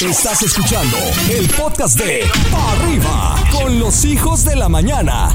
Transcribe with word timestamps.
Estás 0.00 0.42
escuchando 0.42 0.98
el 1.30 1.48
podcast 1.48 1.98
de 1.98 2.22
Arriba 2.54 3.34
con 3.50 3.80
los 3.80 4.04
hijos 4.04 4.44
de 4.44 4.54
la 4.54 4.68
mañana. 4.68 5.30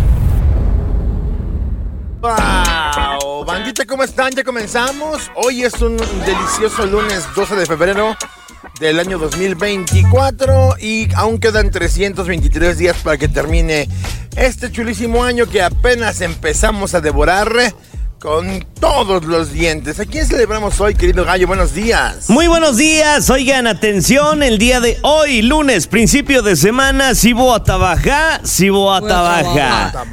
¡Wow! 2.22 3.44
Bandita, 3.44 3.86
¿cómo 3.88 4.04
están? 4.04 4.34
Ya 4.34 4.44
comenzamos. 4.44 5.32
Hoy 5.36 5.64
es 5.64 5.82
un 5.82 5.98
delicioso 5.98 6.86
lunes 6.86 7.26
12 7.36 7.56
de 7.56 7.66
febrero 7.66 8.16
del 8.80 9.00
año 9.00 9.18
2024 9.18 10.76
y 10.80 11.12
aún 11.16 11.40
quedan 11.40 11.72
323 11.72 12.78
días 12.78 12.98
para 12.98 13.18
que 13.18 13.28
termine 13.28 13.90
este 14.36 14.72
chulísimo 14.72 15.24
año 15.24 15.48
que 15.48 15.64
apenas 15.64 16.22
empezamos 16.22 16.94
a 16.94 17.02
devorar 17.02 17.52
con 18.22 18.64
todos 18.80 19.26
los 19.26 19.52
dientes. 19.52 20.00
¿A 20.00 20.06
quién 20.06 20.28
celebramos 20.28 20.80
hoy, 20.80 20.94
querido 20.94 21.26
gallo? 21.26 21.48
Buenos 21.48 21.74
días. 21.74 22.30
Muy 22.30 22.46
buenos 22.46 22.78
días, 22.78 23.28
oigan, 23.32 23.66
atención, 23.66 24.44
el 24.44 24.60
día 24.60 24.80
de 24.80 25.00
hoy, 25.02 25.42
lunes, 25.42 25.88
principio 25.88 26.44
de 26.44 26.56
semana, 26.56 27.16
si 27.16 27.34
voy 27.34 27.56
a 27.56 27.64
trabajar, 27.64 28.42
si 28.44 28.70
voy 28.70 28.96
a 28.96 29.02
trabajar. 29.02 30.06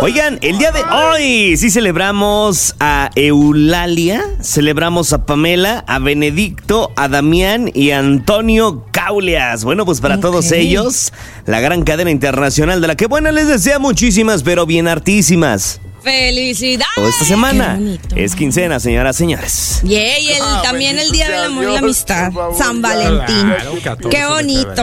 Oigan, 0.00 0.38
el 0.42 0.56
día 0.58 0.70
de 0.70 0.82
hoy 0.84 1.56
sí 1.56 1.68
celebramos 1.70 2.76
a 2.78 3.10
Eulalia, 3.16 4.22
celebramos 4.40 5.12
a 5.12 5.26
Pamela, 5.26 5.84
a 5.88 5.98
Benedicto, 5.98 6.92
a 6.94 7.08
Damián 7.08 7.72
y 7.74 7.90
a 7.90 7.98
Antonio 7.98 8.84
Caulias. 8.92 9.64
Bueno, 9.64 9.84
pues 9.84 10.00
para 10.00 10.20
todos 10.20 10.52
ellos, 10.52 11.12
la 11.44 11.58
gran 11.58 11.82
cadena 11.82 12.12
internacional 12.12 12.80
de 12.80 12.86
la 12.86 12.94
que, 12.94 13.06
bueno, 13.06 13.32
les 13.32 13.48
desea 13.48 13.80
muchísimas, 13.80 14.44
pero 14.44 14.64
bien 14.64 14.86
hartísimas. 14.86 15.80
¡Felicidades! 16.08 16.88
Esta 16.96 17.24
semana 17.26 17.78
es 18.16 18.34
quincena, 18.34 18.80
señoras, 18.80 19.14
señores. 19.14 19.82
Y 19.84 19.96
el, 19.96 20.40
Ah, 20.40 20.62
también 20.64 20.98
el 20.98 21.10
Día 21.10 21.28
del 21.28 21.44
Amor 21.44 21.64
y 21.64 21.72
la 21.72 21.78
Amistad, 21.80 22.32
favor, 22.32 22.56
San. 22.56 22.80
Valentín. 22.80 23.46
Claro, 23.46 23.72
14 23.84 24.08
Qué 24.16 24.26
bonito. 24.26 24.82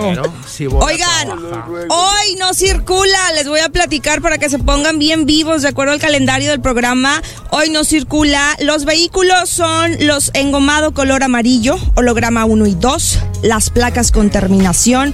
Oigan, 0.80 1.30
hoy 1.90 2.36
no 2.38 2.54
circula, 2.54 3.32
les 3.34 3.48
voy 3.48 3.62
a 3.62 3.70
platicar 3.70 4.22
para 4.22 4.38
que 4.38 4.50
se 4.50 4.60
pongan 4.60 5.00
bien 5.00 5.26
vivos 5.26 5.64
de 5.64 5.70
acuerdo 5.70 5.94
al 5.94 6.00
calendario 6.00 6.52
del 6.52 6.62
programa. 6.62 7.22
Hoy 7.50 7.72
no 7.72 7.84
circula. 7.84 8.56
Los 8.60 8.86
vehículos 8.86 9.50
son 9.50 9.96
los 10.06 10.30
engomado 10.36 10.94
color 10.94 11.24
amarillo, 11.24 11.76
holograma 11.96 12.46
1 12.46 12.68
y 12.68 12.76
2, 12.76 13.20
las 13.42 13.72
placas 13.72 14.12
con 14.12 14.30
terminación, 14.30 15.12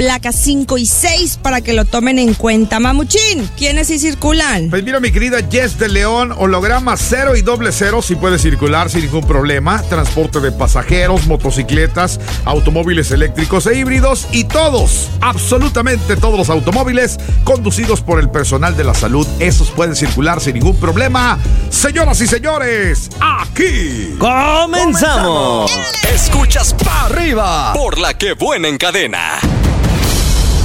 placas 0.00 0.34
5 0.36 0.78
y 0.78 0.86
6 0.86 1.40
para 1.42 1.60
que 1.60 1.74
lo 1.74 1.84
tomen 1.84 2.18
en 2.18 2.32
cuenta. 2.32 2.80
Mamuchín, 2.80 3.46
¿quiénes 3.58 3.88
sí 3.88 3.98
circulan? 3.98 4.70
Pues 4.70 4.82
mira, 4.82 4.98
mi 4.98 5.12
querida 5.12 5.40
Jess 5.50 5.78
de 5.78 5.90
León, 5.90 6.32
holograma 6.38 6.96
cero 6.96 7.36
y 7.36 7.42
doble 7.42 7.70
cero, 7.70 8.00
si 8.00 8.14
puede 8.14 8.38
circular 8.38 8.88
sin 8.88 9.02
ningún 9.02 9.26
problema. 9.26 9.82
Transporte 9.82 10.40
de 10.40 10.52
pasajeros, 10.52 11.26
motocicletas, 11.26 12.18
automóviles 12.46 13.10
eléctricos 13.10 13.66
e 13.66 13.76
híbridos 13.76 14.26
y 14.32 14.44
todos, 14.44 15.10
absolutamente 15.20 16.16
todos 16.16 16.38
los 16.38 16.48
automóviles 16.48 17.18
conducidos 17.44 18.00
por 18.00 18.20
el 18.20 18.30
personal 18.30 18.74
de 18.78 18.84
la 18.84 18.94
salud. 18.94 19.26
Esos 19.38 19.70
pueden 19.70 19.94
circular 19.94 20.40
sin 20.40 20.54
ningún 20.54 20.76
problema. 20.76 21.38
Señoras 21.68 22.22
y 22.22 22.26
señores, 22.26 23.10
aquí. 23.20 24.14
¡Comenzamos! 24.18 25.70
Escuchas 26.10 26.72
Pa' 26.72 27.04
Arriba 27.04 27.74
por 27.74 27.98
la 27.98 28.16
que 28.16 28.32
buena 28.32 28.68
en 28.68 28.78
cadena. 28.78 29.38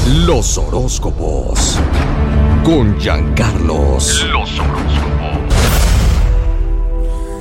Los 0.08 0.60
horóscopos. 0.60 1.80
Con 2.64 2.96
Giancarlos. 3.00 4.24
Los 4.32 4.52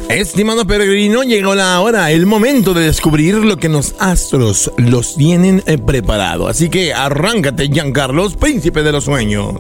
Estimado 0.09 0.67
peregrino, 0.67 1.25
llegó 1.25 1.55
la 1.55 1.79
hora, 1.83 2.11
el 2.11 2.25
momento 2.25 2.73
de 2.73 2.87
descubrir 2.87 3.35
lo 3.35 3.59
que 3.59 3.69
los 3.69 3.95
astros 3.99 4.73
los 4.79 5.15
tienen 5.15 5.63
eh, 5.67 5.77
preparado. 5.77 6.49
Así 6.49 6.71
que 6.71 6.95
arráncate, 6.95 7.69
Giancarlos, 7.69 8.35
príncipe 8.35 8.83
de 8.83 8.93
los 8.93 9.05
sueños. 9.05 9.57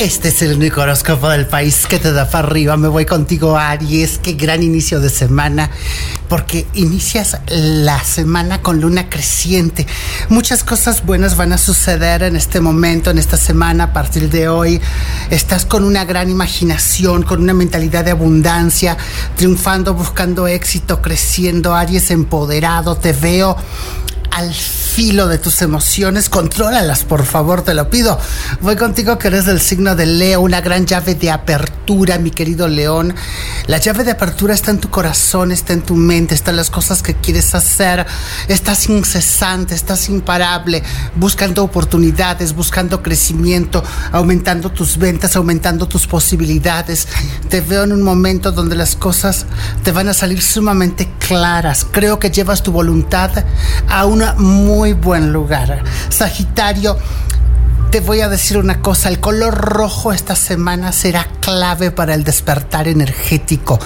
Este 0.00 0.28
es 0.28 0.40
el 0.40 0.56
único 0.56 0.80
horóscopo 0.80 1.28
del 1.28 1.46
país 1.46 1.86
que 1.86 1.98
te 1.98 2.10
da 2.10 2.26
para 2.26 2.48
arriba. 2.48 2.74
Me 2.78 2.88
voy 2.88 3.04
contigo, 3.04 3.58
Aries. 3.58 4.16
Qué 4.16 4.32
gran 4.32 4.62
inicio 4.62 4.98
de 4.98 5.10
semana. 5.10 5.68
Porque 6.26 6.66
inicias 6.72 7.36
la 7.48 8.02
semana 8.02 8.62
con 8.62 8.80
luna 8.80 9.10
creciente. 9.10 9.86
Muchas 10.30 10.64
cosas 10.64 11.04
buenas 11.04 11.36
van 11.36 11.52
a 11.52 11.58
suceder 11.58 12.22
en 12.22 12.34
este 12.34 12.60
momento, 12.62 13.10
en 13.10 13.18
esta 13.18 13.36
semana, 13.36 13.84
a 13.84 13.92
partir 13.92 14.30
de 14.30 14.48
hoy. 14.48 14.80
Estás 15.28 15.66
con 15.66 15.84
una 15.84 16.06
gran 16.06 16.30
imaginación, 16.30 17.22
con 17.22 17.42
una 17.42 17.52
mentalidad 17.52 18.02
de 18.02 18.12
abundancia, 18.12 18.96
triunfando, 19.36 19.92
buscando 19.92 20.48
éxito, 20.48 21.02
creciendo. 21.02 21.74
Aries 21.74 22.10
empoderado. 22.10 22.96
Te 22.96 23.12
veo 23.12 23.54
al 24.30 24.54
filo 24.90 25.28
de 25.28 25.38
tus 25.38 25.62
emociones, 25.62 26.28
contrólalas, 26.28 27.04
por 27.04 27.24
favor, 27.24 27.62
te 27.62 27.74
lo 27.74 27.90
pido. 27.90 28.18
Voy 28.60 28.76
contigo 28.76 29.18
que 29.18 29.28
eres 29.28 29.46
del 29.46 29.60
signo 29.60 29.94
de 29.94 30.06
Leo, 30.06 30.40
una 30.40 30.60
gran 30.60 30.84
llave 30.84 31.14
de 31.14 31.30
apertura, 31.30 32.18
mi 32.18 32.30
querido 32.30 32.68
León. 32.68 33.14
La 33.66 33.78
llave 33.78 34.04
de 34.04 34.12
apertura 34.12 34.54
está 34.54 34.70
en 34.70 34.80
tu 34.80 34.90
corazón, 34.90 35.52
está 35.52 35.72
en 35.72 35.82
tu 35.82 35.94
mente, 35.94 36.34
están 36.34 36.56
las 36.56 36.70
cosas 36.70 37.02
que 37.02 37.14
quieres 37.14 37.54
hacer. 37.54 38.06
Estás 38.48 38.88
incesante, 38.88 39.74
estás 39.74 40.08
imparable, 40.08 40.82
buscando 41.14 41.62
oportunidades, 41.62 42.54
buscando 42.54 43.02
crecimiento, 43.02 43.84
aumentando 44.12 44.70
tus 44.70 44.96
ventas, 44.96 45.36
aumentando 45.36 45.86
tus 45.86 46.06
posibilidades. 46.06 47.06
Te 47.48 47.60
veo 47.60 47.84
en 47.84 47.92
un 47.92 48.02
momento 48.02 48.50
donde 48.50 48.74
las 48.76 48.96
cosas 48.96 49.46
te 49.84 49.92
van 49.92 50.08
a 50.08 50.14
salir 50.14 50.42
sumamente 50.42 51.10
claras. 51.18 51.86
Creo 51.90 52.18
que 52.18 52.30
llevas 52.30 52.62
tu 52.62 52.72
voluntad 52.72 53.44
a 53.88 54.04
un 54.06 54.20
muy 54.36 54.79
buen 54.88 55.32
lugar. 55.32 55.84
Sagitario, 56.08 56.96
te 57.90 58.00
voy 58.00 58.20
a 58.20 58.28
decir 58.28 58.56
una 58.56 58.80
cosa, 58.80 59.08
el 59.08 59.18
color 59.18 59.52
rojo 59.52 60.12
esta 60.12 60.36
semana 60.36 60.92
será 60.92 61.26
clave 61.40 61.90
para 61.90 62.14
el 62.14 62.22
despertar 62.22 62.86
energético, 62.86 63.80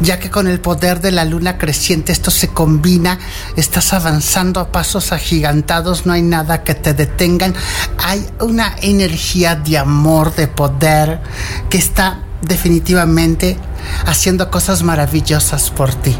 ya 0.00 0.20
que 0.20 0.30
con 0.30 0.46
el 0.46 0.60
poder 0.60 1.00
de 1.00 1.10
la 1.10 1.24
luna 1.24 1.58
creciente 1.58 2.12
esto 2.12 2.30
se 2.30 2.48
combina, 2.48 3.18
estás 3.56 3.92
avanzando 3.92 4.60
a 4.60 4.70
pasos 4.70 5.10
agigantados, 5.10 6.06
no 6.06 6.12
hay 6.12 6.22
nada 6.22 6.62
que 6.62 6.76
te 6.76 6.94
detengan, 6.94 7.52
hay 7.98 8.24
una 8.40 8.76
energía 8.80 9.56
de 9.56 9.76
amor, 9.76 10.34
de 10.36 10.46
poder, 10.46 11.20
que 11.68 11.78
está 11.78 12.20
definitivamente 12.42 13.56
haciendo 14.06 14.50
cosas 14.50 14.82
maravillosas 14.82 15.70
por 15.70 15.94
ti. 15.94 16.16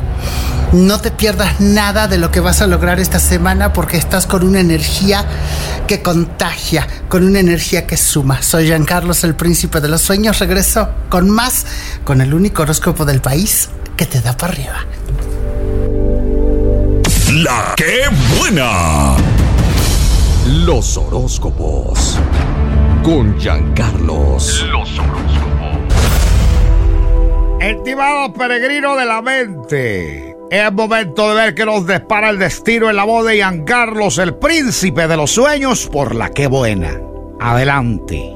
No 0.73 1.01
te 1.01 1.11
pierdas 1.11 1.61
nada 1.61 2.09
de 2.09 2.19
lo 2.19 2.31
que 2.31 2.41
vas 2.41 2.61
a 2.61 2.67
lograr 2.67 3.01
esta 3.01 3.19
semana 3.19 3.73
porque 3.73 3.97
estás 3.97 4.27
con 4.27 4.45
una 4.45 4.61
energía 4.61 5.25
que 5.87 6.03
contagia, 6.03 6.87
con 7.09 7.25
una 7.25 7.41
energía 7.41 7.87
que 7.87 7.97
suma. 7.97 8.43
Soy 8.43 8.67
Giancarlos, 8.67 9.25
el 9.25 9.35
príncipe 9.35 9.81
de 9.81 9.89
los 9.89 10.03
sueños. 10.03 10.39
Regreso 10.41 10.91
con 11.09 11.31
más, 11.31 11.65
con 12.05 12.21
el 12.21 12.35
único 12.35 12.63
horóscopo 12.63 13.07
del 13.07 13.21
país 13.23 13.71
que 13.97 14.05
te 14.05 14.21
da 14.21 14.37
para 14.37 14.53
arriba. 14.53 14.85
La 17.33 17.75
buena. 18.39 19.17
Los 20.47 20.97
horóscopos. 20.97 22.19
Con 23.03 23.39
Giancarlos. 23.39 24.65
Los 24.71 24.99
Estimado 27.61 28.33
peregrino 28.35 28.95
de 28.95 29.05
la 29.05 29.21
mente, 29.21 30.37
es 30.49 30.73
momento 30.73 31.29
de 31.29 31.35
ver 31.35 31.55
que 31.57 31.67
nos 31.67 31.85
dispara 31.89 32.31
el 32.31 32.39
destino 32.39 32.89
en 32.89 32.95
la 32.95 33.03
voz 33.03 33.27
de 33.27 33.35
Giancarlos, 33.35 34.19
el 34.19 34.37
príncipe 34.37 35.09
de 35.09 35.17
los 35.17 35.33
sueños, 35.33 35.89
por 35.91 36.15
la 36.15 36.31
que 36.31 36.47
buena. 36.47 37.01
Adelante. 37.41 38.33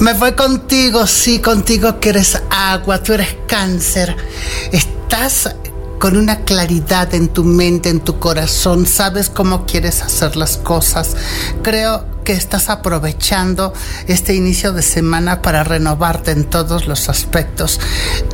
Me 0.00 0.14
voy 0.14 0.32
contigo, 0.32 1.06
sí, 1.06 1.38
contigo 1.38 2.00
que 2.00 2.08
eres 2.08 2.42
agua, 2.50 3.00
tú 3.00 3.12
eres 3.12 3.36
cáncer. 3.46 4.16
Estás 4.72 5.54
con 6.00 6.16
una 6.16 6.40
claridad 6.40 7.14
en 7.14 7.28
tu 7.28 7.44
mente, 7.44 7.88
en 7.88 8.00
tu 8.00 8.18
corazón, 8.18 8.84
sabes 8.84 9.30
cómo 9.30 9.64
quieres 9.64 10.02
hacer 10.02 10.36
las 10.36 10.56
cosas. 10.56 11.16
Creo 11.62 12.13
que 12.24 12.32
estás 12.32 12.70
aprovechando 12.70 13.72
este 14.08 14.34
inicio 14.34 14.72
de 14.72 14.82
semana 14.82 15.42
para 15.42 15.62
renovarte 15.62 16.30
en 16.30 16.44
todos 16.44 16.86
los 16.86 17.08
aspectos. 17.08 17.78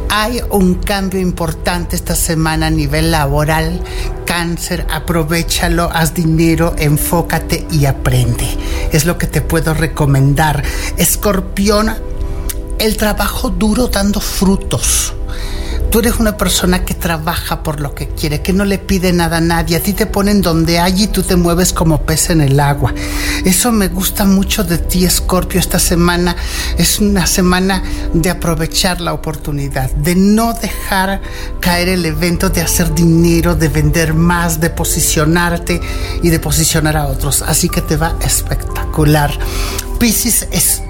Hay 0.09 0.41
un 0.51 0.75
cambio 0.75 1.21
importante 1.21 1.97
esta 1.97 2.15
semana 2.15 2.69
a 2.69 2.71
nivel 2.71 3.11
laboral. 3.11 3.83
Cáncer, 4.25 4.87
aprovechalo, 4.91 5.91
haz 5.93 6.15
dinero, 6.15 6.75
enfócate 6.79 7.67
y 7.71 7.87
aprende. 7.87 8.47
Es 8.93 9.05
lo 9.05 9.19
que 9.19 9.27
te 9.27 9.43
puedo 9.43 9.75
recomendar. 9.75 10.63
Escorpión, 10.97 11.95
el 12.79 12.97
trabajo 12.97 13.51
duro 13.51 13.89
dando 13.89 14.21
frutos 14.21 15.15
tú 15.91 15.99
eres 15.99 16.17
una 16.19 16.37
persona 16.37 16.85
que 16.85 16.95
trabaja 16.95 17.63
por 17.63 17.81
lo 17.81 17.95
que 17.95 18.09
quiere, 18.09 18.43
que 18.43 18.53
no 18.53 18.65
le 18.65 18.79
pide 18.79 19.13
nada 19.13 19.39
a 19.39 19.41
nadie. 19.41 19.77
A 19.77 19.83
ti 19.83 19.93
te 19.93 20.07
ponen 20.07 20.41
donde 20.41 20.79
hay 20.79 21.05
y 21.05 21.07
tú 21.09 21.23
te 21.23 21.37
mueves 21.37 21.73
como 21.73 22.03
pez 22.03 22.31
en 22.31 22.41
el 22.41 22.61
agua. 22.61 22.95
Eso 23.45 23.73
me 23.73 23.89
gusta 23.89 24.25
mucho 24.25 24.63
de 24.63 24.79
ti, 24.79 25.05
Escorpio, 25.05 25.59
esta 25.59 25.79
semana. 25.79 26.37
Es 26.79 27.01
una 27.01 27.27
semana 27.27 27.83
de 28.15 28.31
aprovechar 28.31 29.01
la 29.01 29.13
oportunidad, 29.13 29.91
de 29.91 30.15
no 30.15 30.53
dejar 30.55 31.21
caer 31.61 31.89
el 31.89 32.07
evento, 32.07 32.51
de 32.51 32.63
hacer 32.63 32.95
dinero, 32.95 33.57
de 33.57 33.69
vender 33.69 34.15
más, 34.15 34.61
de 34.61 34.71
posicionarte 34.71 35.81
y 36.23 36.31
de 36.31 36.39
posicionar 36.39 36.97
a 36.97 37.07
otros. 37.07 37.43
Así 37.43 37.69
que 37.69 37.83
te 37.83 37.97
va 37.97 38.17
espectacular. 38.21 39.33
Piscis 39.99 40.47
es 40.53 40.83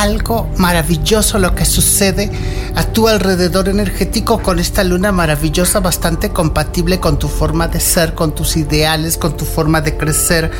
algo 0.00 0.48
maravilloso 0.56 1.38
lo 1.38 1.54
que 1.54 1.64
sucede 1.64 2.30
a 2.74 2.84
tu 2.84 3.08
alrededor 3.08 3.68
energético 3.68 4.42
con 4.42 4.58
esta 4.58 4.84
luna 4.84 5.12
maravillosa, 5.12 5.80
bastante 5.80 6.30
compatible 6.30 6.98
con 6.98 7.18
tu 7.18 7.28
forma 7.28 7.68
de 7.68 7.80
ser, 7.80 8.14
con 8.14 8.34
tus 8.34 8.56
ideales, 8.56 9.18
con 9.18 9.36
tu 9.36 9.44
forma 9.44 9.80
de 9.80 9.96
crecer, 9.96 10.50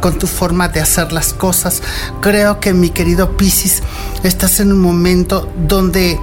con 0.00 0.18
tu 0.18 0.26
forma 0.26 0.68
de 0.68 0.80
hacer 0.80 1.12
las 1.12 1.32
cosas. 1.32 1.82
Creo 2.20 2.60
que 2.60 2.72
mi 2.72 2.90
querido 2.90 3.36
Piscis, 3.36 3.82
estás 4.22 4.60
en 4.60 4.72
un 4.72 4.80
momento 4.80 5.52
donde 5.56 6.18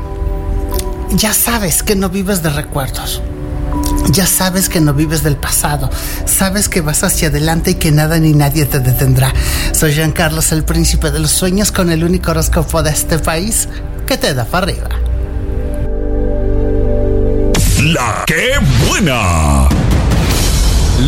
ya 1.12 1.34
sabes 1.34 1.84
que 1.84 1.96
no 1.96 2.10
vives 2.10 2.42
de 2.44 2.50
recuerdos. 2.50 3.22
Ya 4.12 4.28
sabes 4.28 4.70
que 4.70 4.80
no 4.80 4.94
vives 4.94 5.24
del 5.24 5.38
pasado, 5.38 5.90
sabes 6.26 6.70
que 6.70 6.82
vas 6.82 7.04
hacia 7.04 7.30
adelante 7.30 7.72
y 7.72 7.76
que 7.76 7.92
nada 7.92 8.20
ni 8.20 8.34
nadie 8.34 8.66
te 8.66 8.80
detendrá. 8.80 9.34
Soy 9.72 9.94
Jean 9.94 10.12
Carlos, 10.12 10.52
el 10.52 10.64
príncipe 10.64 11.10
de 11.10 11.20
los 11.20 11.32
sueños, 11.32 11.72
con 11.72 11.90
el 11.90 12.04
único 12.04 12.32
horóscopo 12.32 12.84
de 12.84 12.92
este 12.92 13.20
país 13.20 13.68
que 14.06 14.18
te 14.18 14.34
da 14.34 14.46
para 14.46 14.66
arriba. 14.66 14.90
La 17.84 18.24
que 18.26 18.60
buena. 18.88 19.68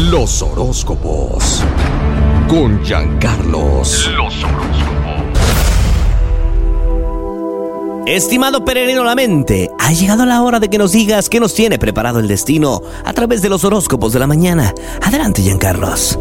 Los 0.09 0.41
horóscopos. 0.41 1.63
Con 2.49 2.83
Giancarlos. 2.83 4.09
Los 4.17 4.43
horóscopos. 4.43 4.94
Estimado 8.05 8.63
peregrino 8.63 9.03
la 9.03 9.15
mente, 9.15 9.71
ha 9.79 9.91
llegado 9.91 10.27
la 10.27 10.43
hora 10.43 10.59
de 10.59 10.69
que 10.69 10.77
nos 10.77 10.91
digas 10.91 11.27
qué 11.27 11.39
nos 11.39 11.55
tiene 11.55 11.79
preparado 11.79 12.19
el 12.19 12.27
destino 12.27 12.83
a 13.03 13.13
través 13.13 13.41
de 13.41 13.49
los 13.49 13.63
horóscopos 13.63 14.13
de 14.13 14.19
la 14.19 14.27
mañana. 14.27 14.75
Adelante, 15.01 15.41
Giancarlos. 15.41 16.19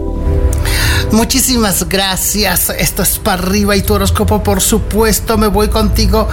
Muchísimas 1.12 1.86
gracias. 1.86 2.70
Esto 2.70 3.02
es 3.02 3.19
para 3.19 3.42
arriba 3.42 3.76
y 3.76 3.82
tu 3.82 3.92
horóscopo, 3.92 4.42
por 4.42 4.62
supuesto. 4.62 5.36
Me 5.36 5.46
voy 5.46 5.69
contigo, 5.69 6.26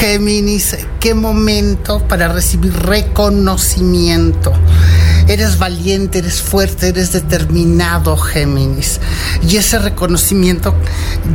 Géminis. 0.00 0.76
Qué 0.98 1.14
momento 1.14 2.02
para 2.08 2.26
recibir 2.26 2.74
reconocimiento. 2.74 4.52
Eres 5.28 5.58
valiente, 5.58 6.18
eres 6.18 6.42
fuerte, 6.42 6.88
eres 6.88 7.12
determinado, 7.12 8.16
Géminis. 8.16 9.00
Y 9.48 9.58
ese 9.58 9.78
reconocimiento 9.78 10.74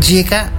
llega 0.05 0.51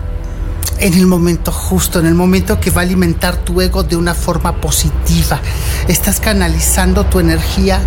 en 0.80 0.94
el 0.94 1.06
momento 1.06 1.52
justo, 1.52 1.98
en 1.98 2.06
el 2.06 2.14
momento 2.14 2.60
que 2.60 2.70
va 2.70 2.82
a 2.82 2.84
alimentar 2.84 3.36
tu 3.36 3.60
ego 3.60 3.82
de 3.82 3.96
una 3.96 4.14
forma 4.14 4.60
positiva. 4.60 5.40
Estás 5.88 6.20
canalizando 6.20 7.06
tu 7.06 7.20
energía 7.20 7.80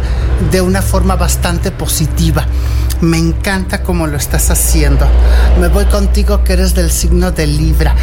de 0.52 0.62
una 0.62 0.82
forma 0.82 1.16
bastante 1.16 1.72
positiva. 1.72 2.46
Me 3.02 3.18
encanta 3.18 3.84
cómo 3.84 4.08
lo 4.08 4.18
estás 4.18 4.50
haciendo. 4.50 5.08
Me 5.60 5.68
voy 5.68 5.86
contigo 5.86 6.44
que 6.44 6.54
eres 6.54 6.76
del 6.76 6.92
signo 6.92 7.32
de 7.32 7.48
Libra. 7.48 7.96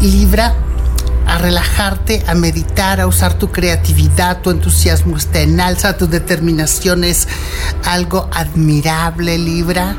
Libra 0.00 0.54
a 1.26 1.38
relajarte, 1.38 2.22
a 2.26 2.34
meditar, 2.34 3.00
a 3.00 3.06
usar 3.06 3.34
tu 3.34 3.50
creatividad, 3.50 4.42
tu 4.42 4.50
entusiasmo 4.50 5.16
está 5.16 5.40
en 5.40 5.58
alza, 5.58 5.96
tu 5.96 6.06
determinación 6.06 7.02
es 7.04 7.26
algo 7.84 8.28
admirable, 8.32 9.38
Libra 9.38 9.96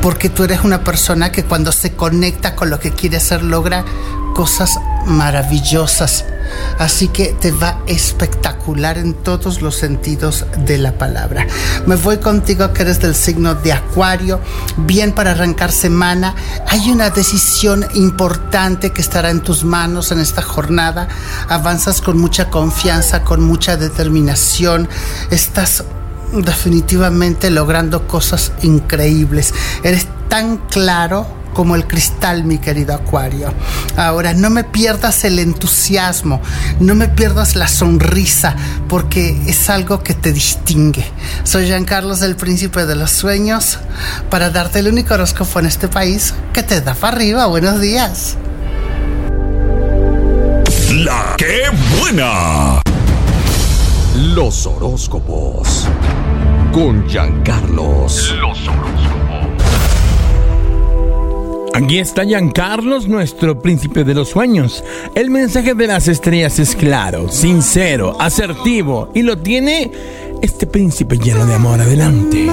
porque 0.00 0.30
tú 0.30 0.44
eres 0.44 0.60
una 0.62 0.84
persona 0.84 1.32
que 1.32 1.44
cuando 1.44 1.72
se 1.72 1.92
conecta 1.94 2.54
con 2.54 2.70
lo 2.70 2.78
que 2.78 2.92
quiere 2.92 3.16
hacer 3.16 3.42
logra 3.42 3.84
cosas 4.34 4.78
maravillosas. 5.06 6.26
Así 6.78 7.08
que 7.08 7.34
te 7.40 7.52
va 7.52 7.80
espectacular 7.86 8.98
en 8.98 9.14
todos 9.14 9.62
los 9.62 9.76
sentidos 9.76 10.44
de 10.58 10.78
la 10.78 10.98
palabra. 10.98 11.46
Me 11.86 11.96
voy 11.96 12.18
contigo 12.18 12.72
que 12.72 12.82
eres 12.82 13.00
del 13.00 13.14
signo 13.14 13.54
de 13.54 13.72
Acuario. 13.72 14.40
Bien 14.76 15.12
para 15.12 15.30
arrancar 15.30 15.72
semana. 15.72 16.34
Hay 16.68 16.90
una 16.90 17.10
decisión 17.10 17.86
importante 17.94 18.90
que 18.90 19.00
estará 19.00 19.30
en 19.30 19.40
tus 19.40 19.64
manos 19.64 20.12
en 20.12 20.20
esta 20.20 20.42
jornada. 20.42 21.08
Avanzas 21.48 22.02
con 22.02 22.18
mucha 22.18 22.50
confianza, 22.50 23.22
con 23.22 23.42
mucha 23.42 23.76
determinación. 23.76 24.88
Estás 25.30 25.82
definitivamente 26.32 27.50
logrando 27.50 28.06
cosas 28.06 28.52
increíbles. 28.62 29.54
Eres 29.82 30.06
tan 30.28 30.58
claro 30.68 31.26
como 31.56 31.74
el 31.74 31.86
cristal, 31.86 32.44
mi 32.44 32.58
querido 32.58 32.94
Acuario. 32.94 33.50
Ahora, 33.96 34.34
no 34.34 34.50
me 34.50 34.62
pierdas 34.62 35.24
el 35.24 35.38
entusiasmo, 35.38 36.42
no 36.80 36.94
me 36.94 37.08
pierdas 37.08 37.56
la 37.56 37.66
sonrisa, 37.66 38.54
porque 38.88 39.40
es 39.46 39.70
algo 39.70 40.02
que 40.02 40.12
te 40.12 40.32
distingue. 40.32 41.06
Soy 41.44 41.66
Jean 41.66 41.86
Carlos, 41.86 42.20
el 42.20 42.36
príncipe 42.36 42.84
de 42.84 42.94
los 42.94 43.10
sueños, 43.10 43.78
para 44.28 44.50
darte 44.50 44.80
el 44.80 44.88
único 44.88 45.14
horóscopo 45.14 45.58
en 45.60 45.66
este 45.66 45.88
país 45.88 46.34
que 46.52 46.62
te 46.62 46.82
da 46.82 46.92
para 46.92 47.16
arriba. 47.16 47.46
Buenos 47.46 47.80
días. 47.80 48.36
La 50.90 51.36
buena. 51.98 52.85
Los 54.16 54.66
horóscopos. 54.66 55.86
Con 56.72 57.06
Giancarlos. 57.06 58.34
Los 58.40 58.66
horóscopos. 58.66 59.52
Aquí 61.74 61.98
está 61.98 62.24
Giancarlos, 62.24 63.08
nuestro 63.08 63.60
príncipe 63.60 64.04
de 64.04 64.14
los 64.14 64.30
sueños. 64.30 64.82
El 65.14 65.28
mensaje 65.28 65.74
de 65.74 65.86
las 65.86 66.08
estrellas 66.08 66.58
es 66.58 66.74
claro, 66.74 67.28
sincero, 67.28 68.16
asertivo 68.18 69.10
y 69.12 69.20
lo 69.20 69.36
tiene 69.36 69.92
este 70.40 70.66
príncipe 70.66 71.18
lleno 71.18 71.44
de 71.44 71.52
amor. 71.52 71.78
Adelante. 71.78 72.46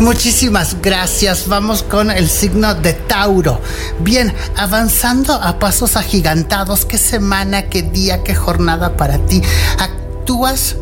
Muchísimas 0.00 0.76
gracias. 0.82 1.48
Vamos 1.48 1.82
con 1.82 2.10
el 2.10 2.28
signo 2.28 2.74
de 2.74 2.92
Tauro. 2.92 3.60
Bien, 4.00 4.34
avanzando 4.56 5.34
a 5.34 5.58
pasos 5.58 5.96
agigantados. 5.96 6.84
¿Qué 6.84 6.98
semana, 6.98 7.68
qué 7.68 7.82
día, 7.82 8.22
qué 8.22 8.34
jornada 8.34 8.96
para 8.96 9.18
ti? 9.18 9.42
Actúas 9.78 10.76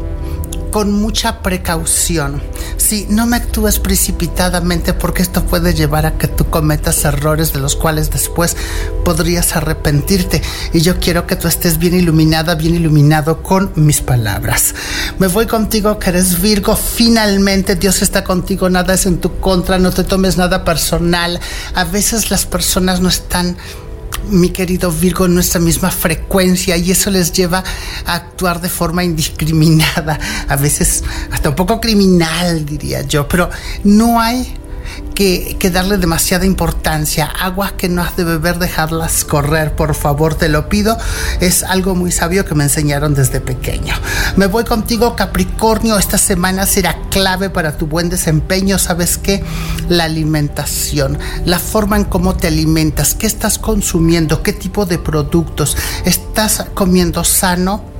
con 0.72 0.90
mucha 0.92 1.42
precaución. 1.42 2.42
Sí, 2.78 3.06
no 3.08 3.26
me 3.26 3.36
actúes 3.36 3.78
precipitadamente 3.78 4.94
porque 4.94 5.22
esto 5.22 5.44
puede 5.44 5.74
llevar 5.74 6.06
a 6.06 6.18
que 6.18 6.26
tú 6.26 6.46
cometas 6.46 7.04
errores 7.04 7.52
de 7.52 7.60
los 7.60 7.76
cuales 7.76 8.10
después 8.10 8.56
podrías 9.04 9.54
arrepentirte. 9.54 10.42
Y 10.72 10.80
yo 10.80 10.98
quiero 10.98 11.26
que 11.26 11.36
tú 11.36 11.46
estés 11.46 11.78
bien 11.78 11.94
iluminada, 11.94 12.56
bien 12.56 12.74
iluminado 12.74 13.42
con 13.42 13.70
mis 13.76 14.00
palabras. 14.00 14.74
Me 15.18 15.28
voy 15.28 15.46
contigo 15.46 15.98
que 15.98 16.10
eres 16.10 16.40
Virgo. 16.40 16.74
Finalmente 16.74 17.76
Dios 17.76 18.02
está 18.02 18.24
contigo, 18.24 18.68
nada 18.70 18.94
es 18.94 19.06
en 19.06 19.18
tu 19.18 19.38
contra, 19.38 19.78
no 19.78 19.92
te 19.92 20.04
tomes 20.04 20.38
nada 20.38 20.64
personal. 20.64 21.38
A 21.74 21.84
veces 21.84 22.30
las 22.30 22.46
personas 22.46 23.00
no 23.00 23.10
están 23.10 23.56
mi 24.30 24.50
querido 24.50 24.90
Virgo, 24.90 25.28
nuestra 25.28 25.60
misma 25.60 25.90
frecuencia 25.90 26.76
y 26.76 26.90
eso 26.90 27.10
les 27.10 27.32
lleva 27.32 27.62
a 28.06 28.14
actuar 28.14 28.60
de 28.60 28.68
forma 28.68 29.04
indiscriminada, 29.04 30.18
a 30.48 30.56
veces 30.56 31.02
hasta 31.30 31.50
un 31.50 31.56
poco 31.56 31.80
criminal, 31.80 32.64
diría 32.64 33.02
yo, 33.02 33.26
pero 33.28 33.50
no 33.84 34.20
hay 34.20 34.54
que, 35.14 35.70
darle 35.72 35.98
demasiada 35.98 36.44
importancia. 36.44 37.26
Aguas 37.26 37.72
que 37.72 37.88
no 37.88 38.02
has 38.02 38.16
de 38.16 38.24
beber, 38.24 38.58
dejarlas 38.58 39.24
correr, 39.24 39.74
por 39.76 39.94
favor, 39.94 40.34
te 40.34 40.48
lo 40.48 40.68
pido. 40.68 40.98
Es 41.40 41.62
algo 41.62 41.94
muy 41.94 42.10
sabio 42.12 42.44
que 42.44 42.54
me 42.54 42.64
enseñaron 42.64 43.14
desde 43.14 43.40
pequeño. 43.40 43.94
Me 44.36 44.46
voy 44.46 44.64
contigo, 44.64 45.14
Capricornio. 45.16 45.98
Esta 45.98 46.18
semana 46.18 46.66
será 46.66 46.96
clave 47.10 47.50
para 47.50 47.76
tu 47.76 47.86
buen 47.86 48.08
desempeño. 48.08 48.78
¿Sabes 48.78 49.18
qué? 49.18 49.44
La 49.88 50.04
alimentación, 50.04 51.18
la 51.44 51.58
forma 51.58 51.96
en 51.96 52.04
cómo 52.04 52.34
te 52.34 52.48
alimentas, 52.48 53.14
qué 53.14 53.26
estás 53.26 53.58
consumiendo, 53.58 54.42
qué 54.42 54.52
tipo 54.52 54.86
de 54.86 54.98
productos. 54.98 55.76
¿Estás 56.04 56.64
comiendo 56.74 57.24
sano? 57.24 57.91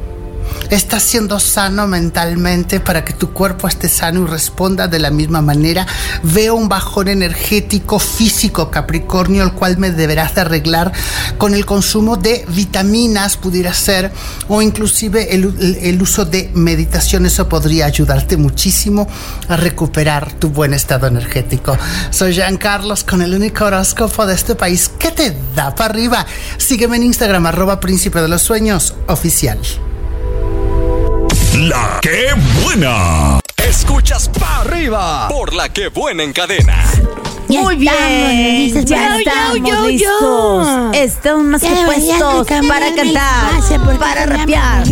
Estás 0.70 1.02
siendo 1.02 1.38
sano 1.38 1.86
mentalmente 1.86 2.80
para 2.80 3.04
que 3.04 3.12
tu 3.12 3.32
cuerpo 3.32 3.68
esté 3.68 3.88
sano 3.88 4.22
y 4.22 4.26
responda 4.26 4.88
de 4.88 4.98
la 4.98 5.10
misma 5.10 5.42
manera. 5.42 5.86
Veo 6.22 6.54
un 6.54 6.68
bajón 6.68 7.08
energético 7.08 7.98
físico 7.98 8.70
Capricornio, 8.70 9.42
el 9.44 9.52
cual 9.52 9.76
me 9.76 9.90
deberás 9.90 10.34
de 10.34 10.40
arreglar 10.40 10.92
con 11.36 11.54
el 11.54 11.66
consumo 11.66 12.16
de 12.16 12.44
vitaminas, 12.48 13.36
pudiera 13.36 13.74
ser, 13.74 14.12
o 14.48 14.62
inclusive 14.62 15.34
el, 15.34 15.78
el 15.82 16.00
uso 16.00 16.24
de 16.24 16.50
meditación. 16.54 17.26
Eso 17.26 17.48
podría 17.48 17.86
ayudarte 17.86 18.36
muchísimo 18.36 19.06
a 19.48 19.56
recuperar 19.56 20.32
tu 20.32 20.48
buen 20.48 20.72
estado 20.74 21.06
energético. 21.06 21.76
Soy 22.10 22.32
Jean 22.32 22.56
Carlos 22.56 23.04
con 23.04 23.20
el 23.20 23.34
único 23.34 23.64
horóscopo 23.66 24.24
de 24.24 24.34
este 24.34 24.54
país 24.54 24.90
que 24.98 25.10
te 25.10 25.36
da 25.54 25.74
para 25.74 25.90
arriba. 25.92 26.26
Sígueme 26.56 26.96
en 26.96 27.04
Instagram, 27.04 27.46
arroba 27.46 27.78
príncipe 27.78 28.20
de 28.22 28.28
los 28.28 28.42
sueños 28.42 28.94
oficial. 29.06 29.58
La 31.54 31.98
que 32.00 32.28
buena. 32.62 33.38
Escuchas 33.56 34.28
para 34.28 34.60
arriba 34.60 35.28
por 35.28 35.52
la 35.52 35.68
que 35.68 35.88
buena 35.88 36.22
en 36.22 36.32
cadena. 36.32 36.82
Muy 37.48 37.76
bien, 37.76 38.86
ya 38.86 39.18
estamos 39.18 39.86
listos. 39.86 40.68
Estamos 40.94 41.44
más 41.44 41.60
que 41.60 41.68
puestos 41.68 42.46
para 42.66 42.94
cantar, 42.94 43.98
para 43.98 44.26
rapear. 44.26 44.84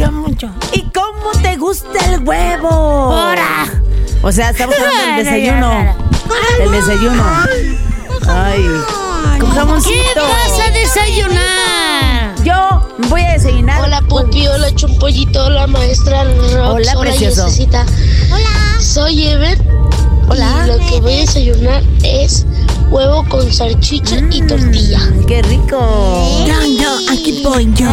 ¿Y 0.73 0.83
cómo 0.93 1.31
te 1.43 1.57
gusta 1.57 1.99
el 2.12 2.23
huevo? 2.25 3.14
O 4.23 4.31
sea, 4.31 4.50
estamos 4.50 4.75
hablando 4.76 5.17
del 5.17 5.25
desayuno. 5.25 5.97
Del 6.59 6.73
desayuno. 6.73 7.25
Ay. 8.29 8.67
¿Qué 9.38 10.21
vas 10.21 10.61
a 10.61 10.71
desayunar? 10.73 12.10
Yo 12.44 12.87
voy 13.09 13.20
a 13.23 13.32
desayunar. 13.32 13.82
Hola 13.82 14.02
Pupi, 14.09 14.47
hola 14.47 14.75
Chumpollito, 14.75 15.44
hola 15.44 15.66
maestra 15.66 16.25
Rox, 16.25 16.54
Hola, 16.54 16.94
precioso. 17.00 17.47
Hola. 17.47 18.80
Soy 18.80 19.28
Ever. 19.28 19.59
Hola. 20.28 20.62
Y 20.64 20.68
lo 20.68 20.78
que 20.87 21.00
voy 21.00 21.12
a 21.14 21.20
desayunar 21.20 21.82
es 22.02 22.47
huevo 22.90 23.25
con 23.28 23.52
salchicha 23.52 24.16
y 24.30 24.42
tortilla. 24.42 24.99
Mm, 25.00 25.26
¡Qué 25.26 25.42
rico! 25.42 25.78
No, 26.49 26.61
no, 26.82 27.12
aquí 27.12 27.42
voy 27.44 27.70
yo. 27.75 27.88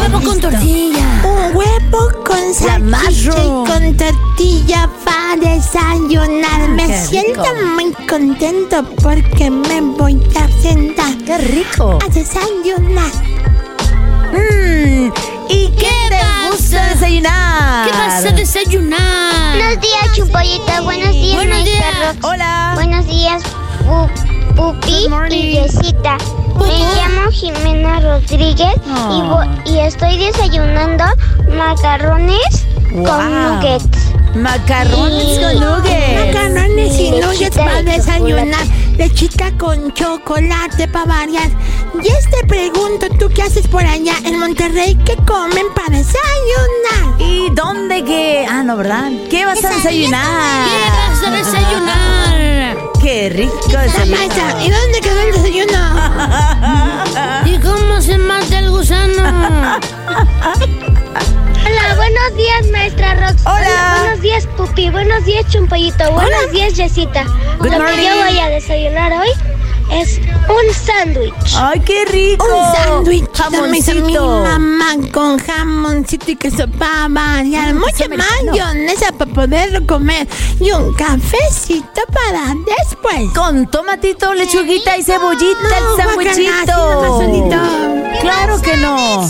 Huevo 0.00 0.22
con 0.24 0.40
tortilla. 0.40 1.22
Un 1.24 1.56
huevo 1.56 2.10
con 2.24 2.54
salchicha 2.54 3.44
y 3.44 3.48
con 3.48 3.96
tortilla 3.96 4.88
para 5.04 5.36
desayunar. 5.36 6.68
Me 6.70 6.86
qué 6.86 6.98
siento 7.06 7.42
rico. 7.42 7.66
muy 7.74 7.92
contento 8.08 8.84
porque 9.02 9.50
me 9.50 9.80
voy 9.82 10.18
a 10.34 10.62
sentar 10.62 11.14
¡Qué 11.26 11.36
rico! 11.38 11.98
a 12.02 12.08
desayunar. 12.08 13.10
Mm, 14.40 15.10
¿Y 15.48 15.68
qué, 15.70 15.90
te 16.10 16.16
vas 16.16 16.50
gusta 16.50 16.84
a- 16.84 16.88
desayunar? 16.90 17.86
¿Qué 17.90 17.96
vas 17.96 18.24
a 18.24 18.30
desayunar? 18.32 19.56
Buenos 19.56 19.80
días, 19.80 20.12
Chupollito. 20.14 20.82
Buenos 20.84 21.12
días, 21.12 21.36
Buenos 21.36 21.58
maestra 21.58 21.90
días. 21.90 22.14
Rox. 22.14 22.24
Hola. 22.24 22.70
Buenos 22.74 23.06
días, 23.06 23.42
Pu- 23.86 24.54
Pupi 24.54 25.06
y 25.34 25.52
Yesita. 25.54 26.18
Me 26.58 26.78
llamo 26.96 27.30
Jimena 27.30 28.00
Rodríguez 28.00 28.74
y, 28.86 28.90
Oh. 28.90 29.38
vo- 29.40 29.62
y 29.64 29.78
estoy 29.78 30.18
desayunando 30.18 31.04
macarrones 31.56 32.66
Wow. 32.92 33.04
con 33.06 33.42
nuggets. 33.42 33.98
Macarrones 34.34 35.38
Y- 35.38 35.42
con 35.42 35.60
nuggets. 35.60 36.26
Macarrones 36.26 36.98
y 37.00 37.10
nuggets 37.12 37.56
de 37.56 37.62
para 37.62 37.82
desayunar. 37.82 38.44
chocolate. 38.60 38.85
Lechita 38.96 39.52
con 39.58 39.92
chocolate 39.92 40.88
para 40.88 41.04
variar. 41.04 41.50
Y 42.02 42.08
te 42.30 42.46
pregunto, 42.46 43.06
¿tú 43.18 43.28
qué 43.34 43.42
haces 43.42 43.66
por 43.68 43.84
allá 43.84 44.14
en 44.24 44.38
Monterrey? 44.38 44.96
¿Qué 45.04 45.16
comen 45.26 45.66
para 45.74 45.98
desayunar? 45.98 47.20
¿Y 47.20 47.50
dónde 47.54 48.04
qué? 48.04 48.46
Ah, 48.48 48.62
no, 48.62 48.76
¿verdad? 48.76 49.10
¿Qué 49.30 49.44
vas 49.44 49.64
a 49.64 49.70
desayunar? 49.70 50.66
¿Qué 50.68 50.90
vas 50.90 51.22
a 51.26 51.30
desayunar? 51.30 52.76
¡Qué 53.02 53.28
rico 53.28 53.54
¿y 53.68 54.70
dónde 54.70 55.00
quedó 55.00 55.20
el 55.20 55.32
desayuno? 55.32 55.78
¿Y 57.46 57.58
cómo 57.58 58.00
se 58.00 58.18
mata 58.18 58.58
el 58.58 58.70
gusano? 58.70 59.78
Hola, 61.86 61.94
buenos 61.94 62.36
días, 62.36 62.66
maestra 62.72 63.14
Rox. 63.14 63.46
Hola. 63.46 63.98
Buenos 64.00 64.20
días, 64.20 64.46
Pupi. 64.56 64.90
Buenos 64.90 65.24
días, 65.24 65.46
Chumpollito. 65.48 66.10
Buenos 66.10 66.50
días, 66.50 66.74
Yesita. 66.74 67.22
Good 67.60 67.70
Lo 67.70 67.78
morning. 67.78 67.94
que 67.96 68.04
yo 68.06 68.16
voy 68.24 68.38
a 68.40 68.48
desayunar 68.48 69.12
hoy 69.12 69.28
es 69.92 70.18
un 70.18 70.74
sándwich. 70.74 71.54
¡Ay, 71.56 71.78
qué 71.80 72.04
rico! 72.06 72.44
Un 72.44 72.74
sándwich 72.74 73.22
hizo 73.32 73.50
mi 73.50 74.14
Jamoncito. 74.14 74.42
mamá 74.42 74.94
con 75.12 75.38
jamoncito 75.38 76.30
y 76.32 76.36
queso 76.36 76.66
para 76.76 77.06
variar. 77.08 77.72
Mm, 77.72 77.84
americano. 77.84 78.50
mayonesa 78.50 79.12
para 79.12 79.32
poderlo 79.32 79.86
comer. 79.86 80.26
Y 80.58 80.72
un 80.72 80.92
cafecito 80.92 82.02
para 82.12 82.52
después. 82.78 83.30
Con 83.32 83.70
tomatito, 83.70 84.34
lechuguita 84.34 84.96
y 84.96 85.04
cebollita, 85.04 85.80
No, 85.80 86.20
el 86.20 86.36
solito. 86.66 87.56
Claro 88.22 88.60
que 88.60 88.76
no. 88.78 89.22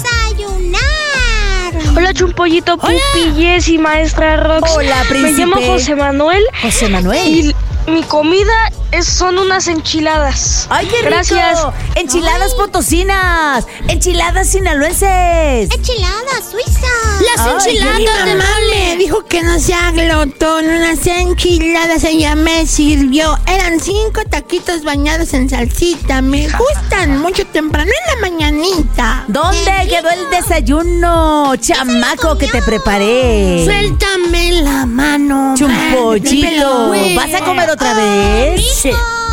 Hola 1.97 2.13
Chumpollito, 2.13 2.77
Pupi, 2.77 3.33
Jessy, 3.37 3.79
maestra 3.79 4.37
Rox. 4.37 4.71
Hola, 4.77 5.03
Me 5.05 5.09
príncipe. 5.09 5.39
llamo 5.47 5.57
José 5.67 5.97
Manuel 5.97 6.45
José 6.63 6.89
Manuel. 6.89 7.27
y 7.27 7.55
mi 7.91 8.03
comida 8.03 8.53
es, 8.93 9.07
son 9.07 9.39
unas 9.39 9.67
enchiladas. 9.69 10.67
¡Ay, 10.71 10.87
qué 10.87 10.97
rico! 10.99 11.09
Gracias. 11.11 11.67
Enchiladas 11.95 12.53
potosinas, 12.55 13.67
enchiladas 13.89 14.49
sinaloenses. 14.49 15.71
Enchiladas 15.73 16.51
suizas. 16.51 17.23
Las 17.37 17.47
Mi 17.47 17.53
enchiladas 17.53 18.25
de 18.27 18.35
me 18.35 18.43
mole. 18.43 18.97
dijo 18.99 19.25
que 19.27 19.43
no 19.43 19.59
sea 19.59 19.91
glotón, 19.93 20.67
unas 20.67 21.07
enchiladas 21.07 22.05
ella 22.05 22.35
me 22.35 22.67
sirvió. 22.67 23.36
Eran 23.47 23.81
cinco 23.81 24.23
taquitos 24.29 24.83
bañados 24.85 25.33
en 25.35 25.49
salsita. 25.49 26.21
Me 26.23 26.49
gustan 26.49 27.21
mucho 27.21 27.47
temprano 27.47 27.91
en 27.91 28.15
la 28.15 28.29
mañanita. 28.29 29.25
¿Dónde 29.29 29.73
quedó 29.89 30.11
el 30.11 30.31
desayuno, 30.31 31.55
chamaco, 31.57 32.37
que 32.37 32.49
te 32.49 32.61
preparé? 32.63 33.65
Suéltame 33.65 34.63
la 34.63 34.87
mano. 34.87 35.55
Chumpollito. 35.57 36.91
¿vas 37.15 37.35
a 37.35 37.45
comer 37.45 37.71
otra 37.71 37.95
vez? 37.95 38.87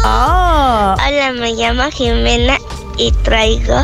Oh, 0.06 0.96
Hola, 0.96 1.34
me 1.34 1.54
llamo 1.54 1.84
Jimena 1.92 2.58
y 2.98 3.12
traigo 3.12 3.84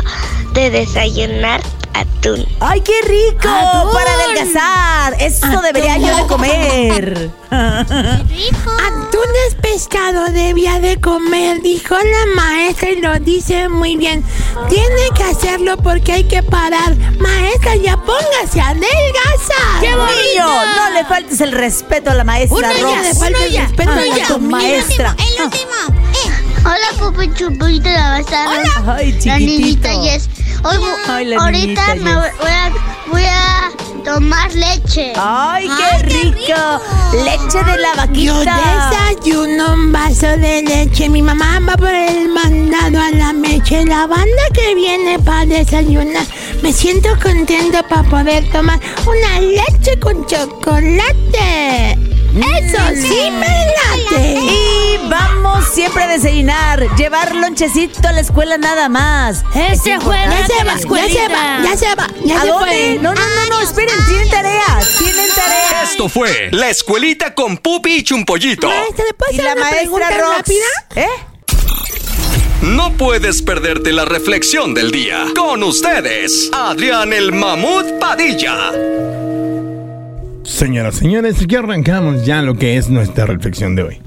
de 0.52 0.70
desayunar 0.70 1.60
atún. 1.94 2.46
¡Ay, 2.60 2.80
qué 2.82 2.92
rico! 3.06 3.48
Atún. 3.48 3.92
Para 3.92 4.12
adelgazar. 4.14 5.14
Eso 5.20 5.60
debería 5.62 5.96
yo 5.98 6.16
de 6.16 6.26
comer. 6.26 7.30
Atún 7.50 9.30
es 9.48 9.54
pescado, 9.56 10.26
debía 10.30 10.78
de 10.80 11.00
comer, 11.00 11.60
dijo 11.62 11.96
la 11.96 12.34
maestra 12.42 12.90
y 12.90 13.00
lo 13.00 13.18
dice 13.18 13.68
muy 13.68 13.96
bien. 13.96 14.24
Tiene 14.68 15.10
que 15.16 15.24
hacerlo 15.24 15.76
porque 15.78 16.12
hay 16.12 16.24
que 16.24 16.42
parar. 16.42 16.96
Maestra, 17.18 17.74
ya 17.76 17.96
póngase 17.96 18.60
a 18.60 18.68
adelgazar. 18.68 19.80
¡Qué 19.80 19.88
Niño, 19.88 19.98
bonito! 20.46 20.76
no 20.76 20.90
le 20.94 21.04
faltes 21.04 21.40
el 21.40 21.52
respeto 21.52 22.10
a 22.10 22.14
la 22.14 22.24
maestra 22.24 22.56
Una 22.58 22.72
ya, 22.72 22.82
Rox. 22.82 23.02
Le 23.02 23.14
falta 23.14 23.44
el 23.44 23.56
respeto 23.56 23.90
una 23.92 24.02
a 24.02 24.06
la 24.06 24.16
ya. 24.16 24.28
comida. 24.28 24.50
maestra. 24.56 25.16
El 25.18 25.44
último. 25.44 25.72
eh. 26.12 26.30
Hola, 26.62 26.88
Pupi 26.98 27.32
Chumpollito, 27.34 27.88
la 27.88 28.08
maestra 28.10 28.44
Rox. 28.44 28.88
Ay, 28.88 29.20
La 29.24 29.38
niñita 29.38 29.88
chiquitito. 29.90 30.39
Hoy, 30.62 30.76
Ay, 31.08 31.24
la 31.26 31.36
ahorita 31.42 31.94
me 31.96 32.14
voy 32.14 32.50
a, 32.50 32.72
voy 33.10 33.22
a 33.24 33.70
tomar 34.04 34.52
leche. 34.54 35.12
¡Ay, 35.16 35.68
qué, 35.68 36.02
rico! 36.04 36.80
Leche 37.24 37.64
de 37.64 37.78
la 37.78 37.94
Yo 38.12 38.34
vaquita. 38.34 38.90
desayuno 38.90 39.72
un 39.74 39.92
vaso 39.92 40.26
de 40.26 40.62
leche. 40.62 41.08
Mi 41.08 41.22
mamá 41.22 41.60
va 41.66 41.76
por 41.76 41.88
el 41.94 42.28
mandado 42.28 43.00
a 43.00 43.10
la 43.10 43.32
meche. 43.32 43.84
La 43.86 44.06
banda 44.06 44.42
que 44.52 44.74
viene 44.74 45.18
para 45.18 45.46
desayunar. 45.46 46.26
Me 46.62 46.72
siento 46.72 47.08
contento 47.22 47.82
para 47.88 48.02
poder 48.04 48.50
tomar 48.52 48.78
una 49.06 49.40
leche 49.40 49.98
con 49.98 50.26
chocolate. 50.26 51.98
Eso 52.32 52.82
sí 52.94 53.30
me 53.30 53.48
late. 53.48 54.79
Y 55.10 55.12
vamos 55.12 55.64
siempre 55.66 56.04
a 56.04 56.06
desayunar. 56.06 56.86
Llevar 56.96 57.34
lonchecito 57.34 58.06
a 58.08 58.12
la 58.12 58.20
escuela 58.20 58.58
nada 58.58 58.88
más. 58.88 59.42
Ese 59.56 59.98
juega 59.98 60.28
Ya 60.28 60.46
se 60.46 60.64
va, 60.64 60.74
ya 60.74 61.08
se 61.08 61.28
va, 61.28 61.62
ya 61.64 61.76
se 61.76 61.94
va, 61.96 62.06
ya 62.24 62.38
¿A 62.38 62.42
se 62.42 62.46
dónde? 62.48 62.66
fue. 62.68 62.98
No, 63.02 63.12
no, 63.14 63.20
no, 63.20 63.46
no, 63.50 63.60
esperen, 63.60 63.94
tienen 64.08 64.30
tarea. 64.30 64.78
Tienen 64.98 65.26
tarea. 65.34 65.82
Esto 65.82 66.08
fue 66.08 66.48
La 66.52 66.68
Escuelita 66.70 67.34
con 67.34 67.56
Pupi 67.58 67.96
y 67.96 68.02
Chumpollito. 68.04 68.68
Maestra, 68.68 69.04
¿le 69.04 69.14
puedo 69.14 69.32
Y 69.32 69.34
hacer 69.34 69.44
la 69.46 69.52
una 69.52 69.60
maestra 69.62 69.80
pregunta 69.80 70.18
Rox. 70.18 70.36
rápida? 70.36 70.66
¿Eh? 70.94 71.06
No 72.62 72.92
puedes 72.92 73.42
perderte 73.42 73.92
la 73.92 74.04
reflexión 74.04 74.74
del 74.74 74.90
día. 74.92 75.24
Con 75.36 75.62
ustedes, 75.64 76.50
Adrián 76.52 77.12
el 77.12 77.32
Mamut 77.32 77.98
Padilla. 77.98 78.70
Señoras, 80.44 80.96
señores, 80.96 81.36
aquí 81.42 81.56
arrancamos 81.56 82.24
ya 82.24 82.42
lo 82.42 82.54
que 82.54 82.76
es 82.76 82.88
nuestra 82.90 83.24
reflexión 83.26 83.74
de 83.76 83.82
hoy. 83.82 84.02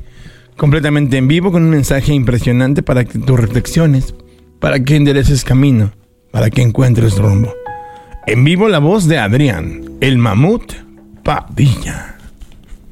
Completamente 0.64 1.18
en 1.18 1.28
vivo 1.28 1.52
con 1.52 1.64
un 1.64 1.72
mensaje 1.72 2.14
impresionante 2.14 2.84
para 2.84 3.04
que 3.04 3.20
tú 3.20 3.36
reflexiones, 3.36 4.16
para 4.62 4.82
que 4.82 4.96
endereces 4.96 5.44
camino, 5.44 5.92
para 6.32 6.50
que 6.50 6.62
encuentres 6.62 7.18
rumbo. 7.18 7.54
En 8.28 8.46
vivo 8.46 8.70
la 8.70 8.80
voz 8.80 9.06
de 9.10 9.18
Adrián, 9.18 9.84
el 10.00 10.18
mamut 10.18 10.72
Padilla. 11.22 12.16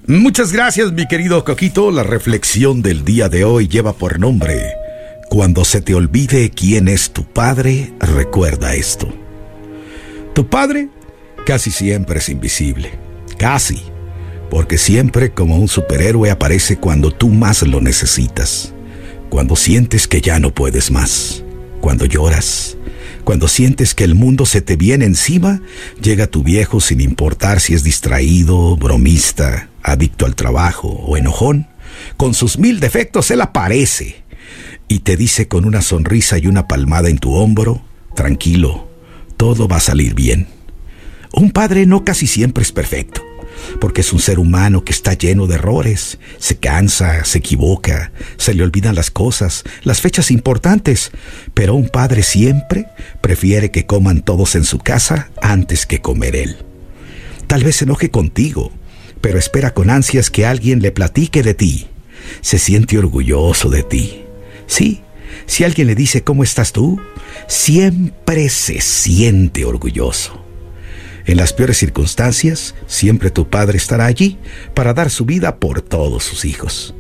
Muchas 0.06 0.52
gracias, 0.52 0.92
mi 0.92 1.08
querido 1.08 1.46
Coquito. 1.46 1.92
La 1.92 2.04
reflexión 2.04 2.82
del 2.82 3.06
día 3.06 3.30
de 3.30 3.46
hoy 3.46 3.70
lleva 3.70 3.94
por 3.94 4.20
nombre 4.20 4.74
Cuando 5.30 5.64
se 5.64 5.80
te 5.80 5.96
olvide 5.96 6.50
quién 6.50 6.90
es 6.90 7.12
tu 7.12 7.24
padre, 7.24 7.94
recuerda 8.02 8.76
esto. 8.76 9.08
Tu 10.34 10.46
padre 10.46 10.90
casi 11.46 11.72
siempre 11.72 12.20
es 12.20 12.28
invisible. 12.28 12.92
Casi. 13.38 13.91
Porque 14.52 14.78
siempre 14.78 15.32
como 15.32 15.56
un 15.56 15.70
superhéroe 15.70 16.30
aparece 16.30 16.76
cuando 16.76 17.12
tú 17.12 17.30
más 17.30 17.62
lo 17.62 17.80
necesitas. 17.80 18.74
Cuando 19.30 19.56
sientes 19.56 20.10
que 20.10 20.20
ya 20.20 20.40
no 20.40 20.54
puedes 20.54 20.92
más. 20.92 21.42
Cuando 21.80 22.04
lloras. 22.04 22.76
Cuando 23.24 23.48
sientes 23.48 23.96
que 23.96 24.04
el 24.04 24.14
mundo 24.14 24.46
se 24.46 24.60
te 24.60 24.76
viene 24.76 25.06
encima, 25.06 25.62
llega 26.02 26.28
tu 26.28 26.44
viejo 26.44 26.82
sin 26.82 27.00
importar 27.00 27.62
si 27.62 27.74
es 27.74 27.86
distraído, 27.86 28.76
bromista, 28.76 29.70
adicto 29.84 30.26
al 30.26 30.36
trabajo 30.36 30.90
o 30.90 31.16
enojón. 31.16 31.68
Con 32.18 32.34
sus 32.34 32.58
mil 32.58 32.82
defectos 32.82 33.32
él 33.32 33.40
aparece 33.40 34.22
y 34.90 35.00
te 35.00 35.16
dice 35.16 35.48
con 35.48 35.64
una 35.64 35.82
sonrisa 35.82 36.38
y 36.38 36.48
una 36.48 36.68
palmada 36.68 37.08
en 37.08 37.20
tu 37.20 37.36
hombro, 37.36 37.86
tranquilo, 38.16 38.90
todo 39.38 39.70
va 39.70 39.78
a 39.78 39.82
salir 39.82 40.14
bien. 40.14 40.48
Un 41.32 41.52
padre 41.52 41.86
no 41.86 42.04
casi 42.04 42.28
siempre 42.28 42.64
es 42.64 42.74
perfecto 42.74 43.31
porque 43.80 44.02
es 44.02 44.14
un 44.14 44.20
ser 44.20 44.40
humano 44.40 44.84
que 44.84 44.92
está 44.92 45.14
lleno 45.14 45.48
de 45.48 45.56
errores, 45.56 46.20
se 46.38 46.58
cansa, 46.58 47.26
se 47.26 47.40
equivoca, 47.40 48.12
se 48.38 48.54
le 48.54 48.64
olvidan 48.64 48.96
las 48.96 49.12
cosas, 49.12 49.64
las 49.84 50.02
fechas 50.02 50.32
importantes, 50.32 51.12
pero 51.54 51.76
un 51.76 51.90
padre 51.90 52.24
siempre 52.24 52.88
prefiere 53.22 53.72
que 53.72 53.86
coman 53.86 54.22
todos 54.22 54.56
en 54.56 54.64
su 54.64 54.80
casa 54.80 55.30
antes 55.42 55.86
que 55.86 56.02
comer 56.02 56.36
él. 56.36 56.58
Tal 57.48 57.64
vez 57.64 57.78
se 57.78 57.86
enoje 57.86 58.12
contigo, 58.12 58.72
pero 59.22 59.38
espera 59.38 59.74
con 59.74 59.90
ansias 59.90 60.30
que 60.30 60.46
alguien 60.46 60.82
le 60.82 60.92
platique 60.92 61.44
de 61.44 61.54
ti. 61.54 61.88
Se 62.42 62.60
siente 62.60 62.98
orgulloso 62.98 63.70
de 63.70 63.84
ti. 63.84 64.24
Sí, 64.68 65.02
si 65.46 65.64
alguien 65.64 65.88
le 65.88 65.96
dice 65.96 66.24
cómo 66.24 66.44
estás 66.44 66.72
tú, 66.72 67.00
siempre 67.48 68.50
se 68.50 68.82
siente 68.82 69.66
orgulloso. 69.66 70.41
En 71.26 71.38
las 71.38 71.54
peores 71.54 71.78
circunstancias, 71.78 72.76
siempre 72.88 73.30
tu 73.30 73.50
padre 73.50 73.78
estará 73.78 74.06
allí 74.06 74.38
para 74.74 74.94
dar 74.94 75.10
su 75.10 75.26
vida 75.26 75.58
por 75.58 75.82
todos 75.82 76.24
sus 76.24 76.46
hijos. 76.46 76.96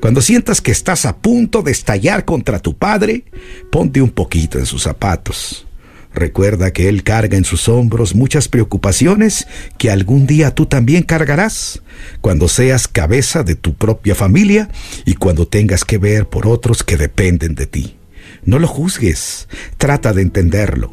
Cuando 0.00 0.20
sientas 0.20 0.60
que 0.60 0.70
estás 0.70 1.06
a 1.06 1.16
punto 1.16 1.62
de 1.62 1.72
estallar 1.72 2.24
contra 2.24 2.58
tu 2.58 2.76
padre, 2.76 3.24
ponte 3.70 4.02
un 4.02 4.10
poquito 4.10 4.58
en 4.58 4.66
sus 4.66 4.82
zapatos. 4.82 5.66
Recuerda 6.14 6.72
que 6.72 6.88
Él 6.88 7.02
carga 7.02 7.36
en 7.36 7.44
sus 7.44 7.68
hombros 7.68 8.14
muchas 8.14 8.48
preocupaciones 8.48 9.46
que 9.78 9.90
algún 9.90 10.26
día 10.26 10.54
tú 10.54 10.66
también 10.66 11.02
cargarás, 11.02 11.82
cuando 12.20 12.48
seas 12.48 12.86
cabeza 12.86 13.42
de 13.42 13.56
tu 13.56 13.74
propia 13.74 14.14
familia 14.14 14.68
y 15.04 15.14
cuando 15.14 15.48
tengas 15.48 15.84
que 15.84 15.98
ver 15.98 16.28
por 16.28 16.46
otros 16.46 16.84
que 16.84 16.96
dependen 16.96 17.54
de 17.54 17.66
ti. 17.66 17.96
No 18.44 18.58
lo 18.58 18.68
juzgues, 18.68 19.48
trata 19.76 20.12
de 20.12 20.22
entenderlo. 20.22 20.92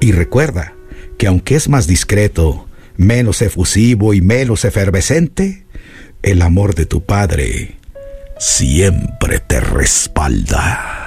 Y 0.00 0.12
recuerda, 0.12 0.74
que 1.18 1.26
aunque 1.26 1.56
es 1.56 1.68
más 1.68 1.86
discreto, 1.86 2.68
menos 2.96 3.42
efusivo 3.42 4.14
y 4.14 4.20
menos 4.20 4.64
efervescente, 4.64 5.66
el 6.22 6.42
amor 6.42 6.74
de 6.74 6.86
tu 6.86 7.04
padre 7.04 7.78
siempre 8.38 9.40
te 9.40 9.60
respalda. 9.60 11.00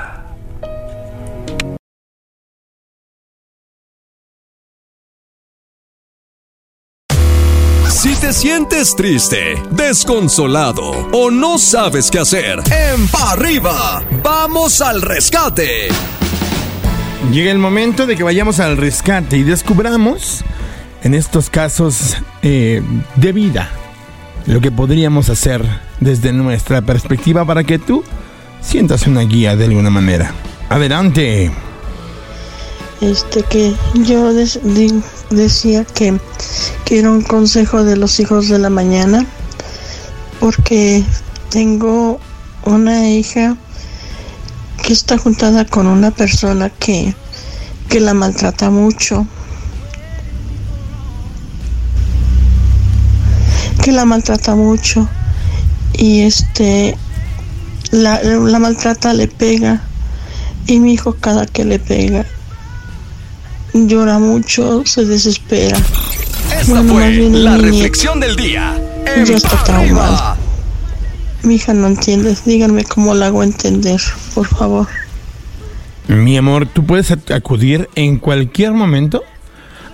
Si 7.89 8.15
te 8.15 8.31
sientes 8.31 8.95
triste, 8.95 9.55
desconsolado 9.71 10.91
o 11.11 11.31
no 11.31 11.57
sabes 11.57 12.11
qué 12.11 12.19
hacer, 12.19 12.59
en 12.71 13.07
Pa' 13.07 13.31
arriba, 13.31 14.03
vamos 14.23 14.81
al 14.81 15.01
rescate. 15.01 15.89
Llega 17.31 17.51
el 17.51 17.57
momento 17.57 18.05
de 18.05 18.15
que 18.15 18.23
vayamos 18.23 18.59
al 18.59 18.77
rescate 18.77 19.37
y 19.37 19.43
descubramos 19.43 20.43
en 21.03 21.13
estos 21.13 21.49
casos 21.49 22.17
eh, 22.41 22.81
de 23.15 23.31
vida 23.33 23.69
lo 24.45 24.61
que 24.61 24.71
podríamos 24.71 25.29
hacer 25.29 25.63
desde 25.99 26.31
nuestra 26.31 26.81
perspectiva 26.81 27.43
para 27.45 27.63
que 27.65 27.79
tú 27.79 28.03
sientas 28.61 29.05
una 29.05 29.21
guía 29.21 29.55
de 29.55 29.65
alguna 29.65 29.89
manera. 29.89 30.33
Adelante. 30.69 31.51
Este 33.01 33.43
que 33.43 33.75
yo 33.93 34.33
decía 34.33 35.85
que 35.85 36.17
quiero 36.85 37.11
un 37.11 37.21
consejo 37.21 37.83
de 37.83 37.97
los 37.97 38.19
hijos 38.19 38.47
de 38.47 38.57
la 38.57 38.69
mañana 38.69 39.25
porque 40.39 41.03
tengo 41.49 42.19
una 42.63 43.09
hija 43.09 43.57
que 44.87 44.93
está 44.93 45.17
juntada 45.17 45.65
con 45.65 45.85
una 45.85 46.11
persona 46.11 46.69
que, 46.69 47.13
que 47.89 47.99
la 47.99 48.13
maltrata 48.13 48.69
mucho. 48.69 49.27
Que 53.83 53.91
la 53.91 54.05
maltrata 54.05 54.55
mucho. 54.55 55.09
Y 55.91 56.21
este 56.21 56.97
la, 57.91 58.23
la 58.23 58.59
maltrata, 58.59 59.13
le 59.13 59.27
pega. 59.27 59.81
Y 60.67 60.79
mi 60.79 60.93
hijo 60.93 61.17
cada 61.19 61.45
que 61.45 61.65
le 61.65 61.79
pega 61.79 62.25
llora 63.73 64.19
mucho, 64.19 64.83
se 64.85 65.03
desespera. 65.03 65.77
Esta 66.61 66.81
fue 66.81 67.11
la 67.29 67.57
reflexión 67.57 68.21
del 68.21 68.37
día. 68.37 68.81
Ya 69.05 69.35
está 69.35 69.61
traumado. 69.65 70.37
Mi 71.43 71.55
hija 71.55 71.73
no 71.73 71.87
entiende. 71.87 72.37
Díganme 72.45 72.85
cómo 72.85 73.13
la 73.13 73.25
hago 73.25 73.43
entender, 73.43 74.01
por 74.37 74.45
favor. 74.45 74.87
Mi 76.07 76.37
amor, 76.37 76.67
tú 76.67 76.85
puedes 76.85 77.11
acudir 77.31 77.89
en 77.95 78.19
cualquier 78.19 78.71
momento 78.71 79.23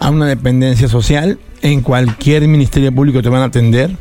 a 0.01 0.09
una 0.09 0.25
dependencia 0.25 0.89
social, 0.89 1.39
en 1.61 1.79
cualquier 1.79 2.45
ministerio 2.49 2.93
público 2.93 3.21
te 3.21 3.29
van 3.29 3.41
a 3.41 3.45
atender 3.45 3.95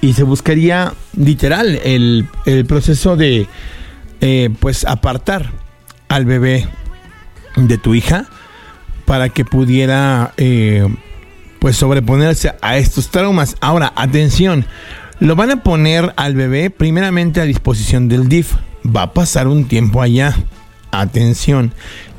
y 0.00 0.12
se 0.12 0.22
buscaría 0.22 0.94
literal 1.16 1.80
el, 1.82 2.28
proceso 2.68 3.16
de 3.16 3.48
eh, 4.20 4.50
pues 4.60 4.84
apartar 4.84 5.50
al 6.06 6.24
bebé 6.24 6.68
de 7.56 7.76
tu 7.76 7.96
hija 7.96 8.26
para 9.06 9.28
que 9.28 9.44
pudiera 9.44 10.34
eh, 10.36 10.86
pues 11.58 11.76
sobreponerse 11.76 12.54
a 12.62 12.76
estos 12.76 13.10
traumas. 13.10 13.56
Ahora, 13.60 13.92
atención, 13.96 14.66
lo 15.18 15.34
van 15.34 15.50
a 15.50 15.64
poner 15.64 16.12
al 16.14 16.36
bebé 16.36 16.70
primeramente 16.70 17.40
a 17.40 17.44
disposición 17.44 18.06
del 18.06 18.28
DIF. 18.28 18.54
Va 18.84 19.02
a 19.02 19.12
pasar 19.12 19.48
un 19.48 19.64
tiempo 19.66 20.02
allá. 20.02 20.36
Atención. 20.90 21.72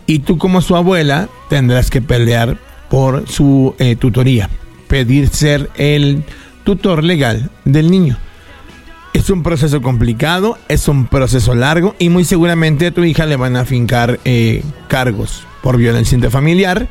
Y 0.08 0.20
tú 0.20 0.38
como 0.38 0.62
su 0.62 0.76
abuela 0.76 1.30
tendrás 1.50 1.90
que 1.90 2.02
pelear 2.02 2.58
por 2.90 3.28
su 3.28 3.76
eh, 3.80 3.96
tutoría. 3.96 4.50
Pedir 4.88 5.30
ser 5.30 5.70
el 5.76 6.24
tutor 6.64 7.04
legal 7.04 7.50
del 7.64 7.90
niño. 7.90 8.18
Es 9.14 9.30
un 9.30 9.44
proceso 9.44 9.82
complicado, 9.82 10.58
es 10.68 10.90
un 10.90 11.08
proceso 11.08 11.56
largo 11.56 11.96
y 12.00 12.10
muy 12.10 12.26
seguramente 12.26 12.88
a 12.88 12.92
tu 12.92 13.06
hija 13.06 13.26
le 13.26 13.38
van 13.38 13.56
a 13.56 13.64
fincar 13.64 14.20
eh, 14.26 14.62
cargos 14.90 15.46
por 15.64 15.78
violencia 15.78 16.16
intrafamiliar 16.16 16.90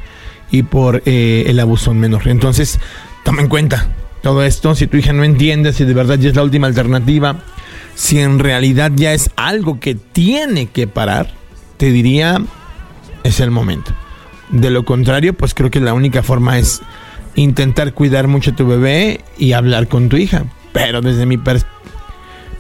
y 0.51 0.63
por 0.63 1.03
eh, 1.05 1.45
el 1.47 1.61
abuso 1.61 1.93
menor. 1.93 2.27
Entonces, 2.29 2.81
toma 3.25 3.43
en 3.43 3.49
cuenta, 3.49 3.89
todo 4.23 4.43
esto, 4.43 4.75
si 4.75 4.87
tu 4.87 4.97
hija 4.97 5.13
no 5.13 5.23
entiende, 5.23 5.75
si 5.75 5.85
de 5.85 5.93
verdad 5.93 6.19
ya 6.19 6.31
es 6.31 6.35
la 6.35 6.43
última 6.43 6.67
alternativa, 6.67 7.41
si 7.95 8.21
en 8.21 8.39
realidad 8.39 8.93
ya 8.95 9.13
es 9.13 9.31
algo 9.37 9.81
que 9.81 9.95
tiene 9.95 10.67
que 10.67 10.87
parar, 10.87 11.33
te 11.77 11.91
diría, 11.91 12.41
es 13.23 13.41
el 13.41 13.51
momento. 13.51 13.93
De 14.51 14.71
lo 14.71 14.85
contrario, 14.85 15.35
pues 15.35 15.55
creo 15.55 15.71
que 15.71 15.81
la 15.81 15.95
única 15.95 16.23
forma 16.23 16.59
es 16.59 16.83
intentar 17.35 17.95
cuidar 17.95 18.29
mucho 18.29 18.53
a 18.53 18.57
tu 18.57 18.67
bebé 18.67 19.21
y 19.39 19.53
hablar 19.53 19.89
con 19.89 20.09
tu 20.09 20.17
hija. 20.17 20.45
Pero 20.73 21.01
desde 21.01 21.27
mi 21.27 21.39
perspectiva, 21.39 21.75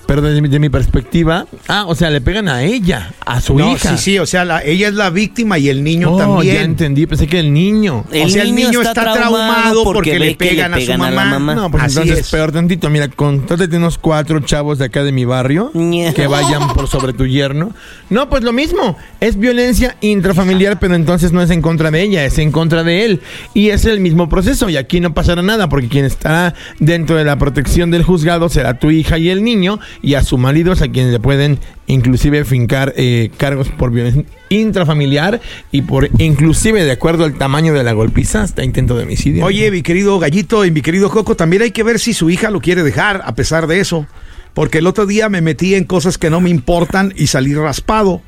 pero 0.07 0.23
desde 0.23 0.59
mi, 0.59 0.69
perspectiva, 0.69 1.47
ah, 1.69 1.85
o 1.87 1.95
sea, 1.95 2.11
le 2.11 2.21
pegan 2.21 2.49
a 2.49 2.62
ella, 2.62 3.12
a 3.25 3.40
su 3.40 3.59
hija. 3.59 3.97
Sí, 3.97 4.12
sí, 4.12 4.19
o 4.19 4.27
sea, 4.27 4.62
ella 4.64 4.88
es 4.88 4.95
la 4.95 5.11
víctima 5.11 5.59
y 5.59 5.69
el 5.69 5.83
niño 5.83 6.12
oh, 6.12 6.19
también. 6.19 6.55
Ya 6.55 6.62
entendí, 6.62 7.07
pensé 7.07 7.27
que 7.27 7.40
el 7.40 7.53
niño. 7.53 8.05
o 8.09 8.29
sea, 8.29 8.43
el 8.43 8.55
niño 8.55 8.83
está, 8.83 8.95
traumado 9.12 9.85
porque, 9.85 10.19
le 10.19 10.35
pegan, 10.35 10.75
a 10.75 10.81
su 10.81 10.95
mamá. 10.97 11.55
No, 11.55 11.71
pues 11.71 11.85
entonces 11.97 12.31
peor 12.31 12.53
tantito. 12.53 12.90
Mira, 12.90 13.09
contáctate 13.09 13.77
unos 13.77 13.99
cuatro 13.99 14.40
chavos 14.40 14.79
de 14.79 14.87
acá 14.87 15.03
de 15.05 15.12
mi 15.12 15.25
barrio 15.25 15.71
que 16.14 16.27
vayan 16.27 16.75
por 16.75 16.88
sobre 16.88 17.12
tu 17.12 17.27
yerno. 17.27 17.73
No, 18.11 18.29
pues 18.29 18.43
lo 18.43 18.53
mismo. 18.53 18.97
Es 19.21 19.38
violencia 19.38 19.97
intrafamiliar, 20.01 20.79
pero 20.79 20.95
entonces 20.95 21.33
no 21.33 21.43
es 21.43 21.51
en 21.51 21.62
contra 21.62 21.90
de 21.90 22.03
ella, 22.03 22.25
es 22.25 22.38
en 22.38 22.53
contra 22.53 22.85
de 22.85 23.05
él. 23.05 23.21
Y 23.55 23.71
es 23.71 23.85
el 23.85 24.01
mismo 24.01 24.29
proceso. 24.29 24.69
Y 24.69 24.77
aquí 24.77 25.01
no 25.01 25.14
pasará 25.14 25.43
nada 25.43 25.69
porque 25.69 25.88
quien 25.88 26.05
está 26.05 26.55
dentro 26.79 27.17
de 27.17 27.25
la 27.25 27.38
protección 27.38 27.90
del 27.90 28.03
juzgado 28.03 28.49
será 28.49 28.79
tu 28.79 28.90
hija 28.90 29.19
y 29.19 29.31
el 29.31 29.43
niño 29.43 29.81
y 30.02 30.14
a 30.14 30.22
su 30.22 30.38
marido 30.38 30.72
a 30.72 30.76
quienes 30.76 31.12
le 31.12 31.20
pueden 31.20 31.59
inclusive 31.87 32.44
fincar 32.44 32.94
eh, 32.96 33.30
cargos 33.37 33.68
por 33.68 33.90
violencia 33.90 34.24
intrafamiliar 34.48 35.40
y 35.72 35.83
por 35.83 36.09
inclusive 36.18 36.85
de 36.85 36.92
acuerdo 36.92 37.24
al 37.24 37.35
tamaño 37.35 37.72
de 37.74 37.83
la 37.83 37.92
golpiza 37.92 38.42
hasta 38.42 38.64
intento 38.64 38.96
de 38.96 39.04
homicidio. 39.04 39.44
Oye, 39.44 39.70
mi 39.70 39.83
querido 39.83 40.18
Gallito 40.18 40.64
y 40.64 40.70
mi 40.70 40.83
querido 40.83 41.11
Coco, 41.11 41.37
también 41.37 41.62
hay 41.62 41.70
que 41.70 41.83
ver 41.83 41.98
si 41.98 42.14
su 42.14 42.30
hija 42.30 42.50
lo 42.50 42.61
quiere 42.61 42.83
dejar 42.83 43.22
a 43.24 43.35
pesar 43.35 43.66
de 43.66 43.80
eso, 43.80 44.07
porque 44.52 44.78
el 44.78 44.87
otro 44.87 45.07
día 45.07 45.28
me 45.28 45.40
metí 45.40 45.74
en 45.74 45.85
cosas 45.85 46.18
que 46.18 46.30
no 46.30 46.40
me 46.40 46.50
importan 46.50 47.12
y 47.16 47.26
salí 47.26 47.54
raspado. 47.54 48.22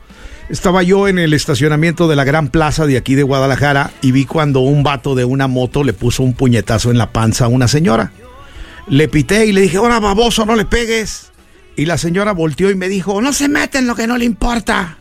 Estaba 0.48 0.85
yo 0.85 1.09
en 1.09 1.18
el 1.18 1.35
estacionamiento 1.35 2.07
de 2.07 2.14
la 2.14 2.22
Gran 2.22 2.48
Plaza 2.48 2.87
de 2.87 2.96
aquí 2.96 3.16
de 3.16 3.24
Guadalajara 3.24 3.90
y 4.00 4.12
vi 4.12 4.26
cuando 4.26 4.61
un 4.61 4.85
vato 4.85 5.16
de 5.16 5.24
una 5.24 5.48
moto 5.48 5.83
le 5.83 5.92
puso 5.92 6.22
un 6.22 6.35
puñetazo 6.35 6.92
en 6.92 6.98
la 6.98 7.11
panza 7.11 7.46
a 7.46 7.48
una 7.48 7.66
señora. 7.66 8.12
Le 8.88 9.09
pité 9.09 9.46
y 9.46 9.52
le 9.52 9.62
dije, 9.62 9.79
ahora 9.79 9.98
baboso, 9.98 10.46
no 10.46 10.55
le 10.55 10.64
pegues. 10.64 11.33
Y 11.77 11.85
la 11.87 11.99
señora 11.99 12.33
volteó 12.33 12.71
y 12.71 12.75
me 12.75 12.89
dijo, 12.89 13.21
no 13.21 13.33
se 13.33 13.49
mete 13.49 13.79
en 13.79 13.87
lo 13.87 13.95
que 13.95 14.07
no 14.07 14.17
le 14.17 14.25
importa. 14.25 14.99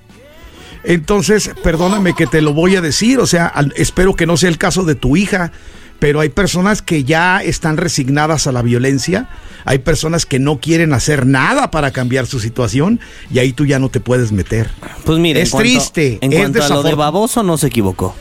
Entonces, 0.84 1.50
perdóname 1.64 2.14
que 2.14 2.28
te 2.28 2.42
lo 2.42 2.54
voy 2.54 2.76
a 2.76 2.82
decir, 2.82 3.20
o 3.20 3.26
sea, 3.26 3.52
espero 3.76 4.16
que 4.16 4.26
no 4.28 4.38
sea 4.38 4.50
el 4.50 4.58
caso 4.58 4.84
de 4.84 4.94
tu 4.96 5.18
hija, 5.18 5.52
pero 5.98 6.20
hay 6.20 6.30
personas 6.30 6.82
que 6.82 7.04
ya 7.04 7.42
están 7.42 7.78
resignadas 7.78 8.46
a 8.46 8.52
la 8.52 8.62
violencia, 8.62 9.28
hay 9.64 9.80
personas 9.80 10.26
que 10.28 10.38
no 10.38 10.60
quieren 10.60 10.94
hacer 10.94 11.26
nada 11.26 11.72
para 11.72 11.92
cambiar 11.92 12.28
su 12.28 12.40
situación 12.40 13.00
y 13.32 13.40
ahí 13.40 13.52
tú 13.54 13.66
ya 13.66 13.80
no 13.80 13.90
te 13.90 14.00
puedes 14.00 14.32
meter. 14.32 14.70
Pues 15.06 15.18
mire, 15.18 15.42
es 15.42 15.48
en 15.48 15.52
cuanto- 15.52 15.70
triste, 15.70 16.18
En 16.22 16.34
es 16.34 16.40
cuanto 16.40 16.64
a 16.64 16.70
lo 16.70 16.84
de 16.84 16.94
baboso, 16.94 17.42
no 17.42 17.58
se 17.58 17.68
equivocó. 17.68 18.16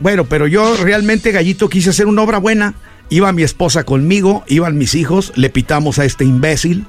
Bueno, 0.00 0.24
pero 0.24 0.46
yo 0.46 0.76
realmente, 0.76 1.32
Gallito, 1.32 1.68
quise 1.68 1.90
hacer 1.90 2.06
una 2.06 2.22
obra 2.22 2.38
buena. 2.38 2.74
Iba 3.08 3.32
mi 3.32 3.42
esposa 3.42 3.84
conmigo, 3.84 4.42
iban 4.46 4.78
mis 4.78 4.94
hijos, 4.94 5.32
le 5.36 5.48
pitamos 5.50 5.98
a 5.98 6.04
este 6.04 6.24
imbécil. 6.24 6.86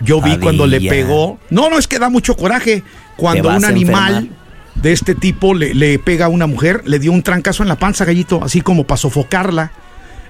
Yo 0.00 0.16
vi 0.16 0.30
Padilla. 0.30 0.40
cuando 0.40 0.66
le 0.66 0.80
pegó. 0.80 1.38
No, 1.50 1.70
no, 1.70 1.78
es 1.78 1.86
que 1.86 1.98
da 1.98 2.08
mucho 2.08 2.36
coraje. 2.36 2.82
Cuando 3.16 3.48
un 3.50 3.64
animal 3.64 4.30
de 4.74 4.92
este 4.92 5.14
tipo 5.14 5.54
le, 5.54 5.74
le 5.74 5.98
pega 5.98 6.26
a 6.26 6.28
una 6.28 6.46
mujer, 6.46 6.82
le 6.84 6.98
dio 6.98 7.12
un 7.12 7.22
trancazo 7.22 7.62
en 7.62 7.68
la 7.68 7.76
panza, 7.76 8.04
Gallito, 8.04 8.42
así 8.42 8.60
como 8.60 8.84
para 8.84 8.98
sofocarla. 8.98 9.72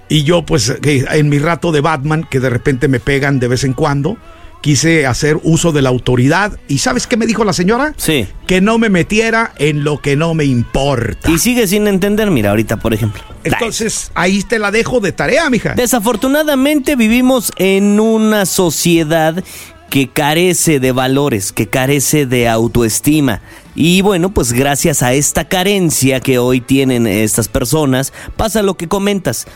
Y 0.09 0.25
yo, 0.25 0.45
pues, 0.45 0.71
que 0.83 1.05
en 1.11 1.29
mi 1.29 1.39
rato 1.39 1.73
de 1.73 1.81
Batman, 1.81 2.27
que 2.29 2.41
de 2.41 2.51
repente 2.51 2.89
me 2.89 3.01
pegan 3.01 3.41
de 3.41 3.49
vez 3.49 3.65
en 3.65 3.73
cuando, 3.73 4.19
quise 4.65 5.07
hacer 5.07 5.39
uso 5.43 5.73
de 5.73 5.83
la 5.83 5.91
autoridad. 5.91 6.59
¿Y 6.69 6.79
sabes 6.79 7.07
qué 7.07 7.19
me 7.19 7.27
dijo 7.27 7.45
la 7.45 7.53
señora? 7.53 7.93
Sí. 7.99 8.27
Que 8.47 8.63
no 8.63 8.79
me 8.79 8.89
metiera 8.89 9.53
en 9.59 9.85
lo 9.85 10.01
que 10.01 10.17
no 10.17 10.33
me 10.33 10.47
importa. 10.47 11.31
Y 11.31 11.37
sigue 11.39 11.67
sin 11.67 11.87
entender, 11.87 12.31
mira, 12.31 12.49
ahorita, 12.49 12.79
por 12.79 12.95
ejemplo. 12.95 13.23
Entonces, 13.45 14.11
ahí 14.15 14.43
te 14.43 14.59
la 14.59 14.71
dejo 14.71 15.01
de 15.01 15.13
tarea, 15.13 15.51
mija. 15.51 15.75
Desafortunadamente 15.75 16.97
vivimos 16.97 17.53
en 17.59 18.01
una 18.01 18.47
sociedad 18.47 19.45
que 19.91 20.09
carece 20.09 20.81
de 20.81 20.93
valores, 20.93 21.53
que 21.53 21.69
carece 21.69 22.25
de 22.25 22.49
autoestima. 22.49 23.43
Y 23.75 24.01
bueno, 24.01 24.33
pues 24.33 24.55
gracias 24.55 25.03
a 25.03 25.13
esta 25.13 25.45
carencia 25.47 26.21
que 26.21 26.39
hoy 26.39 26.63
tienen 26.63 27.07
estas 27.07 27.49
personas, 27.49 28.15
pasa 28.39 28.63
lo 28.63 28.79
que 28.79 28.89
comentas 28.89 29.47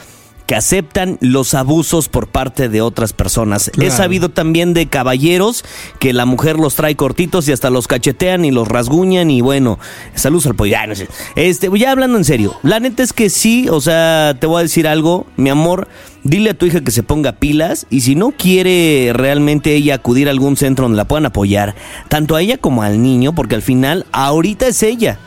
que 0.48 0.56
aceptan 0.56 1.18
los 1.20 1.52
abusos 1.52 2.08
por 2.08 2.26
parte 2.26 2.70
de 2.70 2.80
otras 2.80 3.12
personas. 3.12 3.70
He 3.78 3.90
sabido 3.90 4.30
también 4.30 4.72
de 4.72 4.86
caballeros 4.86 5.62
que 5.98 6.14
la 6.14 6.24
mujer 6.24 6.56
los 6.56 6.74
trae 6.74 6.96
cortitos 6.96 7.46
y 7.46 7.52
hasta 7.52 7.68
los 7.68 7.86
cachetean 7.86 8.46
y 8.46 8.50
los 8.50 8.66
rasguñan 8.66 9.30
y 9.30 9.42
bueno, 9.42 9.78
saludos 10.14 10.46
al 10.46 10.54
pollo. 10.54 10.74
No 10.88 10.94
sé. 10.94 11.06
Este, 11.36 11.68
ya 11.78 11.90
hablando 11.90 12.16
en 12.16 12.24
serio, 12.24 12.58
la 12.62 12.80
neta 12.80 13.02
es 13.02 13.12
que 13.12 13.28
sí, 13.28 13.68
o 13.68 13.82
sea, 13.82 14.38
te 14.40 14.46
voy 14.46 14.60
a 14.60 14.62
decir 14.62 14.88
algo, 14.88 15.26
mi 15.36 15.50
amor, 15.50 15.86
dile 16.24 16.48
a 16.48 16.54
tu 16.54 16.64
hija 16.64 16.80
que 16.80 16.92
se 16.92 17.02
ponga 17.02 17.32
pilas 17.32 17.86
y 17.90 18.00
si 18.00 18.14
no 18.14 18.30
quiere 18.30 19.10
realmente 19.12 19.74
ella 19.74 19.96
acudir 19.96 20.28
a 20.28 20.30
algún 20.30 20.56
centro 20.56 20.86
donde 20.86 20.96
la 20.96 21.06
puedan 21.06 21.26
apoyar, 21.26 21.74
tanto 22.08 22.36
a 22.36 22.40
ella 22.40 22.56
como 22.56 22.82
al 22.82 23.02
niño, 23.02 23.34
porque 23.34 23.54
al 23.54 23.62
final 23.62 24.06
ahorita 24.12 24.66
es 24.66 24.82
ella. 24.82 25.18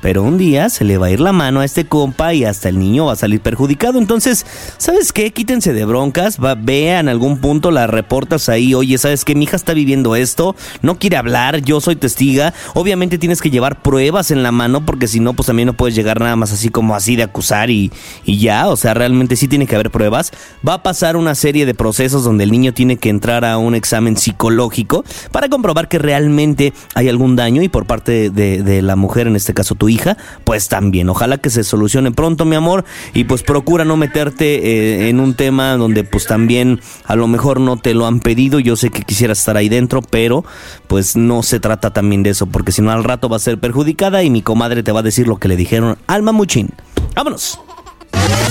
Pero 0.00 0.22
un 0.22 0.38
día 0.38 0.68
se 0.68 0.84
le 0.84 0.98
va 0.98 1.06
a 1.06 1.10
ir 1.10 1.20
la 1.20 1.32
mano 1.32 1.60
a 1.60 1.64
este 1.64 1.86
compa 1.86 2.34
y 2.34 2.44
hasta 2.44 2.68
el 2.68 2.78
niño 2.78 3.06
va 3.06 3.14
a 3.14 3.16
salir 3.16 3.40
perjudicado. 3.40 3.98
Entonces, 3.98 4.46
¿sabes 4.76 5.12
qué? 5.12 5.32
Quítense 5.32 5.72
de 5.72 5.84
broncas, 5.84 6.38
va, 6.42 6.54
vean 6.54 7.08
algún 7.08 7.38
punto, 7.38 7.70
la 7.70 7.86
reportas 7.86 8.48
ahí, 8.48 8.74
oye, 8.74 8.96
¿sabes 8.98 9.24
qué? 9.24 9.34
Mi 9.34 9.44
hija 9.44 9.56
está 9.56 9.74
viviendo 9.74 10.14
esto, 10.16 10.54
no 10.82 10.98
quiere 10.98 11.16
hablar, 11.16 11.62
yo 11.62 11.80
soy 11.80 11.96
testiga. 11.96 12.54
Obviamente 12.74 13.18
tienes 13.18 13.42
que 13.42 13.50
llevar 13.50 13.82
pruebas 13.82 14.30
en 14.30 14.42
la 14.42 14.52
mano 14.52 14.84
porque 14.86 15.08
si 15.08 15.20
no, 15.20 15.34
pues 15.34 15.46
también 15.46 15.66
no 15.66 15.72
puedes 15.72 15.94
llegar 15.94 16.20
nada 16.20 16.36
más 16.36 16.52
así 16.52 16.68
como 16.68 16.94
así 16.94 17.16
de 17.16 17.24
acusar 17.24 17.70
y, 17.70 17.90
y 18.24 18.38
ya. 18.38 18.68
O 18.68 18.76
sea, 18.76 18.94
realmente 18.94 19.36
sí 19.36 19.48
tiene 19.48 19.66
que 19.66 19.74
haber 19.74 19.90
pruebas. 19.90 20.32
Va 20.66 20.74
a 20.74 20.82
pasar 20.82 21.16
una 21.16 21.34
serie 21.34 21.66
de 21.66 21.74
procesos 21.74 22.24
donde 22.24 22.44
el 22.44 22.52
niño 22.52 22.72
tiene 22.72 22.96
que 22.96 23.08
entrar 23.08 23.44
a 23.44 23.58
un 23.58 23.74
examen 23.74 24.16
psicológico 24.16 25.04
para 25.32 25.48
comprobar 25.48 25.88
que 25.88 25.98
realmente 25.98 26.72
hay 26.94 27.08
algún 27.08 27.36
daño 27.36 27.62
y 27.62 27.68
por 27.68 27.86
parte 27.86 28.30
de, 28.30 28.62
de 28.62 28.82
la 28.82 28.96
mujer, 28.96 29.26
en 29.26 29.36
este 29.36 29.54
caso 29.54 29.74
tu 29.88 29.90
hija, 29.90 30.18
pues 30.44 30.68
también. 30.68 31.08
Ojalá 31.08 31.38
que 31.38 31.48
se 31.48 31.64
solucione 31.64 32.12
pronto, 32.12 32.44
mi 32.44 32.56
amor, 32.56 32.84
y 33.14 33.24
pues 33.24 33.42
procura 33.42 33.84
no 33.84 33.96
meterte 33.96 34.56
eh, 34.56 35.08
en 35.08 35.20
un 35.20 35.34
tema 35.34 35.76
donde 35.76 36.04
pues 36.04 36.26
también 36.26 36.80
a 37.06 37.16
lo 37.16 37.26
mejor 37.26 37.60
no 37.60 37.78
te 37.78 37.94
lo 37.94 38.06
han 38.06 38.20
pedido. 38.20 38.60
Yo 38.60 38.76
sé 38.76 38.90
que 38.90 39.02
quisieras 39.02 39.38
estar 39.38 39.56
ahí 39.56 39.68
dentro, 39.68 40.02
pero 40.02 40.44
pues 40.86 41.16
no 41.16 41.42
se 41.42 41.60
trata 41.60 41.92
también 41.92 42.22
de 42.22 42.30
eso, 42.30 42.46
porque 42.46 42.72
si 42.72 42.82
no 42.82 42.90
al 42.90 43.04
rato 43.04 43.28
va 43.28 43.36
a 43.36 43.40
ser 43.40 43.58
perjudicada 43.58 44.22
y 44.22 44.30
mi 44.30 44.42
comadre 44.42 44.82
te 44.82 44.92
va 44.92 45.00
a 45.00 45.02
decir 45.02 45.26
lo 45.26 45.38
que 45.38 45.48
le 45.48 45.56
dijeron 45.56 45.96
al 46.06 46.22
mamuchín. 46.22 46.70
Vámonos. 47.14 47.58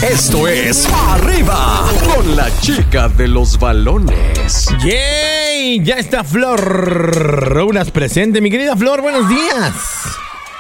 Esto 0.02 0.48
es 0.48 0.88
Arriba 1.10 1.86
con 2.16 2.36
la 2.36 2.50
chica 2.62 3.10
de 3.10 3.28
los 3.28 3.60
balones. 3.60 4.68
¡Yay! 4.84 5.84
Ya 5.84 5.96
está 5.96 6.24
Flor. 6.24 7.64
Unas 7.68 7.92
presente, 7.92 8.42
mi 8.42 8.50
querida 8.50 8.76
Flor, 8.76 9.02
buenos 9.02 9.28
días. 9.28 9.74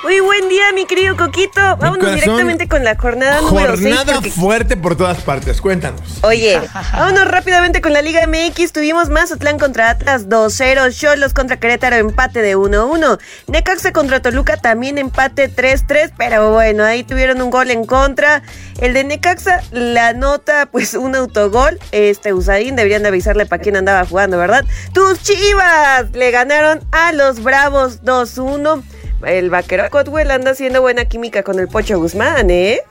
Muy 0.04 0.20
buen 0.20 0.48
día, 0.48 0.72
mi 0.74 0.86
querido 0.86 1.18
Coquito. 1.18 1.60
Vámonos 1.78 2.14
directamente 2.14 2.68
con 2.68 2.84
la 2.84 2.96
jornada 2.96 3.42
número 3.42 3.76
6. 3.76 3.96
Jornada 3.96 4.22
fuerte 4.22 4.78
por 4.78 4.96
todas 4.96 5.18
partes, 5.22 5.60
cuéntanos. 5.60 6.20
Oye, 6.22 6.62
vámonos 6.94 7.28
rápidamente 7.28 7.82
con 7.82 7.94
la 7.94 8.04
Liga 8.04 8.22
MX. 8.28 8.74
Tuvimos 8.74 9.10
Mazatlán 9.10 9.58
contra 9.58 9.90
Atlas 9.90 10.30
2-0, 10.30 10.96
Cholos 10.96 11.34
contra 11.34 11.58
Querétaro 11.58 11.96
empate 11.96 12.44
de 12.44 12.56
1-1, 12.56 13.20
Necaxa 13.48 13.92
contra 13.92 14.22
Toluca 14.22 14.58
también 14.58 15.00
empate 15.00 15.52
3-3, 15.52 16.14
pero 16.16 16.54
bueno, 16.54 16.84
ahí 16.84 17.04
tuvieron 17.04 17.42
un 17.42 17.50
gol 17.50 17.72
en 17.72 17.84
contra. 17.86 18.44
El 18.80 18.94
de 18.94 19.04
Necaxa 19.04 19.62
la 19.72 20.14
nota, 20.14 20.68
pues 20.72 20.94
un 20.94 21.16
autogol. 21.16 21.80
Este 21.92 22.34
Usain 22.34 22.76
deberían 22.76 23.02
de 23.02 23.10
avisarle 23.10 23.48
para 23.48 23.64
quién 23.64 23.76
andaba 23.76 24.06
jugando, 24.06 24.38
¿verdad? 24.38 24.64
Tus 24.94 25.24
Chivas 25.24 26.12
le 26.14 26.30
ganaron 26.30 26.82
a 26.92 27.14
los 27.14 27.42
Bravos 27.42 28.04
2-1. 28.04 28.84
El 29.26 29.50
vaquero 29.50 29.84
Cotwell 29.90 30.32
anda 30.32 30.52
haciendo 30.52 30.82
buena 30.82 31.06
química 31.06 31.44
con 31.44 31.60
el 31.60 31.68
Pocho 31.68 32.00
Guzmán, 32.00 32.50
¿eh? 32.52 32.82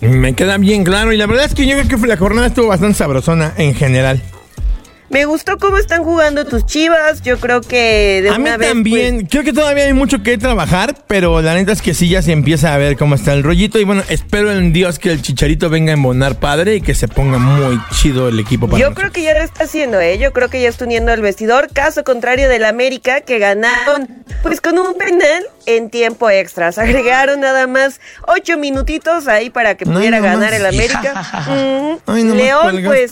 Me 0.00 0.34
queda 0.34 0.58
bien 0.58 0.84
claro 0.84 1.12
y 1.12 1.16
la 1.16 1.26
verdad 1.26 1.44
es 1.46 1.54
que 1.54 1.66
yo 1.66 1.76
creo 1.76 2.00
que 2.00 2.06
la 2.06 2.16
jornada 2.16 2.48
estuvo 2.48 2.68
bastante 2.68 2.98
sabrosona 2.98 3.54
en 3.56 3.74
general. 3.74 4.20
Me 5.12 5.26
gustó 5.26 5.58
cómo 5.58 5.76
están 5.76 6.02
jugando 6.04 6.46
tus 6.46 6.64
chivas. 6.64 7.20
Yo 7.20 7.38
creo 7.38 7.60
que 7.60 8.20
de 8.22 8.30
A 8.30 8.38
mí 8.38 8.48
vez. 8.50 8.68
también, 8.68 9.16
pues, 9.20 9.30
creo 9.30 9.44
que 9.44 9.52
todavía 9.52 9.84
hay 9.84 9.92
mucho 9.92 10.22
que 10.22 10.38
trabajar, 10.38 10.94
pero 11.06 11.42
la 11.42 11.52
neta 11.54 11.72
es 11.72 11.82
que 11.82 11.92
sí 11.92 12.08
ya 12.08 12.22
se 12.22 12.32
empieza 12.32 12.72
a 12.72 12.78
ver 12.78 12.96
cómo 12.96 13.14
está 13.14 13.34
el 13.34 13.42
rollito. 13.42 13.78
Y 13.78 13.84
bueno, 13.84 14.02
espero 14.08 14.50
en 14.50 14.72
Dios 14.72 14.98
que 14.98 15.10
el 15.12 15.20
chicharito 15.20 15.68
venga 15.68 15.90
a 15.90 15.94
embonar 15.94 16.36
padre 16.36 16.76
y 16.76 16.80
que 16.80 16.94
se 16.94 17.08
ponga 17.08 17.36
muy 17.38 17.78
chido 17.92 18.28
el 18.28 18.40
equipo 18.40 18.66
para 18.66 18.78
yo 18.80 18.86
nosotros. 18.88 19.10
creo 19.10 19.12
que 19.12 19.22
ya 19.22 19.38
lo 19.38 19.44
está 19.44 19.64
haciendo, 19.64 20.00
¿eh? 20.00 20.16
Yo 20.18 20.32
creo 20.32 20.48
que 20.48 20.62
ya 20.62 20.70
está 20.70 20.86
uniendo 20.86 21.12
al 21.12 21.20
vestidor. 21.20 21.68
Caso 21.72 22.04
contrario 22.04 22.48
del 22.48 22.64
América, 22.64 23.20
que 23.20 23.38
ganaron, 23.38 24.08
pues 24.42 24.62
con 24.62 24.78
un 24.78 24.94
penal 24.94 25.44
en 25.66 25.90
tiempo 25.90 26.30
extra. 26.30 26.72
Se 26.72 26.80
agregaron 26.80 27.40
nada 27.40 27.66
más 27.66 28.00
ocho 28.26 28.56
minutitos 28.56 29.28
ahí 29.28 29.50
para 29.50 29.74
que 29.76 29.84
pudiera 29.84 30.18
no 30.18 30.24
ganar 30.24 30.54
el 30.54 30.64
América. 30.64 31.12
Mm, 31.52 31.96
Ay, 32.06 32.24
nomás 32.24 32.42
León, 32.42 32.78
el 32.78 32.84
pues. 32.84 33.10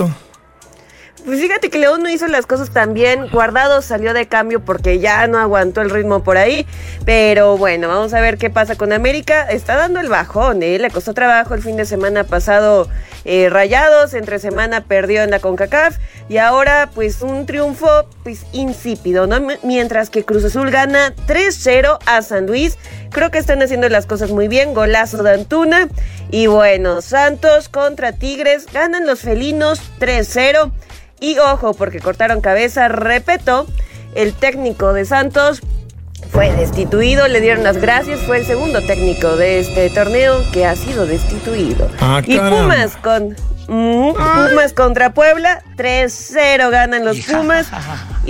Pues 1.24 1.38
fíjate 1.38 1.68
que 1.68 1.78
León 1.78 2.02
no 2.02 2.08
hizo 2.08 2.26
las 2.28 2.46
cosas 2.46 2.70
tan 2.70 2.94
bien. 2.94 3.28
Guardado 3.30 3.82
salió 3.82 4.14
de 4.14 4.26
cambio 4.26 4.60
porque 4.60 5.00
ya 5.00 5.26
no 5.26 5.38
aguantó 5.38 5.82
el 5.82 5.90
ritmo 5.90 6.22
por 6.22 6.38
ahí. 6.38 6.66
Pero 7.04 7.58
bueno, 7.58 7.88
vamos 7.88 8.14
a 8.14 8.20
ver 8.20 8.38
qué 8.38 8.48
pasa 8.48 8.74
con 8.74 8.92
América. 8.92 9.42
Está 9.42 9.76
dando 9.76 10.00
el 10.00 10.08
bajón, 10.08 10.62
¿eh? 10.62 10.78
Le 10.78 10.90
costó 10.90 11.12
trabajo 11.12 11.54
el 11.54 11.62
fin 11.62 11.76
de 11.76 11.84
semana 11.84 12.24
pasado 12.24 12.88
eh, 13.26 13.48
Rayados. 13.50 14.14
Entre 14.14 14.38
semana 14.38 14.80
perdió 14.80 15.22
en 15.22 15.30
la 15.30 15.40
CONCACAF. 15.40 15.98
Y 16.30 16.38
ahora, 16.38 16.88
pues 16.94 17.20
un 17.20 17.44
triunfo 17.44 18.06
pues 18.22 18.46
insípido, 18.52 19.26
¿no? 19.26 19.46
Mientras 19.62 20.08
que 20.08 20.24
Cruz 20.24 20.44
Azul 20.44 20.70
gana 20.70 21.14
3-0 21.26 21.98
a 22.06 22.22
San 22.22 22.46
Luis. 22.46 22.78
Creo 23.10 23.30
que 23.30 23.38
están 23.38 23.60
haciendo 23.60 23.90
las 23.90 24.06
cosas 24.06 24.30
muy 24.30 24.48
bien. 24.48 24.72
Golazo 24.72 25.22
de 25.22 25.34
Antuna. 25.34 25.88
Y 26.30 26.46
bueno, 26.46 27.02
Santos 27.02 27.68
contra 27.68 28.12
Tigres. 28.12 28.66
Ganan 28.72 29.06
los 29.06 29.20
felinos 29.20 29.82
3-0. 29.98 30.72
Y 31.20 31.38
ojo, 31.38 31.74
porque 31.74 32.00
cortaron 32.00 32.40
cabeza, 32.40 32.88
repito, 32.88 33.66
el 34.14 34.32
técnico 34.32 34.92
de 34.92 35.04
Santos 35.04 35.60
fue 36.30 36.52
destituido, 36.52 37.28
le 37.28 37.40
dieron 37.40 37.64
las 37.64 37.78
gracias, 37.78 38.20
fue 38.20 38.38
el 38.38 38.46
segundo 38.46 38.80
técnico 38.82 39.36
de 39.36 39.60
este 39.60 39.90
torneo 39.90 40.42
que 40.52 40.66
ha 40.66 40.76
sido 40.76 41.06
destituido. 41.06 41.90
Ah, 42.00 42.22
y. 42.24 42.38
Pumas 42.38 42.96
con 42.96 43.36
Pumas 43.66 44.72
contra 44.74 45.12
Puebla, 45.12 45.62
3-0 45.76 46.70
ganan 46.70 47.04
los 47.04 47.20
Pumas. 47.20 47.68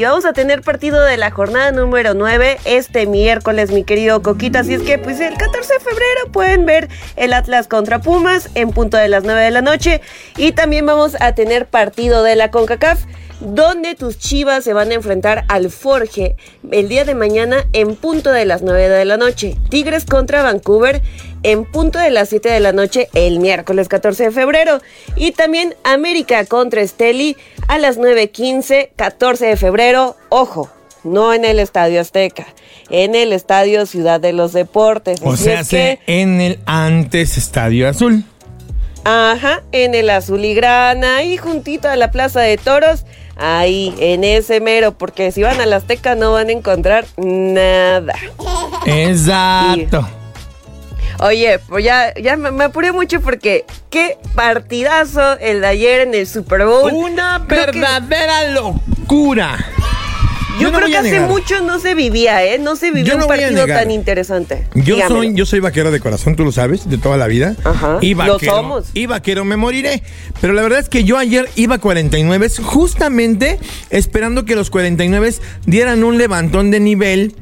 Y 0.00 0.04
vamos 0.04 0.24
a 0.24 0.32
tener 0.32 0.62
partido 0.62 1.04
de 1.04 1.18
la 1.18 1.30
jornada 1.30 1.72
número 1.72 2.14
9 2.14 2.56
este 2.64 3.04
miércoles, 3.04 3.70
mi 3.70 3.84
querido 3.84 4.22
Coquita. 4.22 4.60
Así 4.60 4.72
es 4.72 4.80
que, 4.80 4.96
pues 4.96 5.20
el 5.20 5.36
14 5.36 5.74
de 5.74 5.78
febrero 5.78 6.32
pueden 6.32 6.64
ver 6.64 6.88
el 7.16 7.34
Atlas 7.34 7.68
contra 7.68 8.00
Pumas 8.00 8.48
en 8.54 8.70
punto 8.70 8.96
de 8.96 9.08
las 9.08 9.24
9 9.24 9.42
de 9.42 9.50
la 9.50 9.60
noche. 9.60 10.00
Y 10.38 10.52
también 10.52 10.86
vamos 10.86 11.20
a 11.20 11.34
tener 11.34 11.66
partido 11.66 12.22
de 12.22 12.34
la 12.34 12.50
CONCACAF 12.50 13.04
donde 13.40 13.94
tus 13.94 14.18
chivas 14.18 14.64
se 14.64 14.74
van 14.74 14.90
a 14.90 14.94
enfrentar 14.94 15.44
al 15.48 15.70
Forge 15.70 16.36
el 16.70 16.88
día 16.88 17.04
de 17.04 17.14
mañana 17.14 17.66
en 17.72 17.96
punto 17.96 18.32
de 18.32 18.44
las 18.44 18.62
9 18.62 18.88
de 18.88 19.04
la 19.04 19.16
noche. 19.16 19.56
Tigres 19.70 20.04
contra 20.04 20.42
Vancouver 20.42 21.02
en 21.42 21.64
punto 21.64 21.98
de 21.98 22.10
las 22.10 22.28
7 22.28 22.48
de 22.50 22.60
la 22.60 22.72
noche 22.72 23.08
el 23.14 23.40
miércoles 23.40 23.88
14 23.88 24.24
de 24.24 24.30
febrero. 24.30 24.80
Y 25.16 25.32
también 25.32 25.74
América 25.84 26.44
contra 26.44 26.82
Esteli 26.82 27.36
a 27.70 27.78
las 27.78 27.98
9.15, 27.98 28.90
14 28.96 29.46
de 29.46 29.56
febrero. 29.56 30.16
Ojo, 30.28 30.68
no 31.04 31.32
en 31.32 31.44
el 31.44 31.60
Estadio 31.60 32.00
Azteca, 32.00 32.46
en 32.90 33.14
el 33.14 33.32
Estadio 33.32 33.86
Ciudad 33.86 34.20
de 34.20 34.32
los 34.32 34.52
Deportes. 34.52 35.20
O 35.22 35.36
sea, 35.36 35.62
que- 35.62 36.00
en 36.06 36.40
el 36.40 36.58
antes 36.66 37.38
Estadio 37.38 37.88
Azul. 37.88 38.24
Ajá, 39.04 39.62
en 39.72 39.94
el 39.94 40.10
Azul 40.10 40.44
y 40.44 40.52
Grana, 40.54 41.18
ahí 41.18 41.36
juntito 41.36 41.88
a 41.88 41.94
la 41.96 42.10
Plaza 42.10 42.40
de 42.40 42.58
Toros, 42.58 43.04
ahí, 43.36 43.94
en 43.98 44.24
ese 44.24 44.60
mero, 44.60 44.92
porque 44.98 45.30
si 45.32 45.42
van 45.42 45.60
a 45.60 45.64
la 45.66 45.76
Azteca 45.76 46.16
no 46.16 46.32
van 46.32 46.48
a 46.48 46.52
encontrar 46.52 47.06
nada. 47.16 48.14
Exacto. 48.84 50.06
Oye, 51.22 51.58
pues 51.68 51.84
ya, 51.84 52.14
ya 52.14 52.36
me, 52.36 52.50
me 52.50 52.64
apuré 52.64 52.92
mucho 52.92 53.20
porque 53.20 53.64
qué 53.90 54.16
partidazo 54.34 55.38
el 55.38 55.60
de 55.60 55.66
ayer 55.66 56.00
en 56.00 56.14
el 56.14 56.26
Super 56.26 56.64
Bowl. 56.64 56.90
Una 56.92 57.44
Creo 57.46 57.66
que- 57.66 57.78
verdadera 57.78 58.50
locura. 58.52 59.58
Yo, 60.58 60.70
no 60.70 60.76
creo 60.78 60.90
que 60.90 60.96
hace 60.98 61.20
mucho 61.20 61.62
no 61.62 61.78
se 61.80 61.94
vivía, 61.94 62.44
¿eh? 62.44 62.58
No 62.58 62.76
se 62.76 62.90
vivía 62.90 63.12
Yo 63.14 63.18
no 63.18 63.24
un 63.24 63.28
partido 63.28 63.66
tan 63.66 63.90
interesante. 63.90 64.66
Yo 64.74 64.96
Dígamelo. 64.96 65.08
soy, 65.16 65.34
yo 65.34 65.46
soy 65.46 65.60
vaquero 65.60 65.90
de 65.90 66.00
corazón, 66.00 66.36
tú 66.36 66.44
lo 66.44 66.52
sabes, 66.52 66.88
de 66.90 66.98
toda 66.98 67.16
la 67.16 67.28
vida. 67.28 67.56
Ajá, 67.64 67.96
y 68.02 68.12
lo 68.14 68.34
vaquero, 68.34 68.52
somos. 68.56 68.88
Y 68.92 69.06
vaquero 69.06 69.46
me 69.46 69.56
moriré. 69.56 70.02
Pero 70.42 70.52
la 70.52 70.60
verdad 70.60 70.80
es 70.80 70.90
que 70.90 71.04
yo 71.04 71.16
ayer 71.16 71.48
iba 71.56 71.76
a 71.76 71.78
49, 71.78 72.48
justamente 72.62 73.58
esperando 73.88 74.44
que 74.44 74.54
los 74.54 74.68
49 74.68 75.34
dieran 75.64 76.04
un 76.04 76.18
levantón 76.18 76.70
de 76.70 76.80
nivel. 76.80 77.34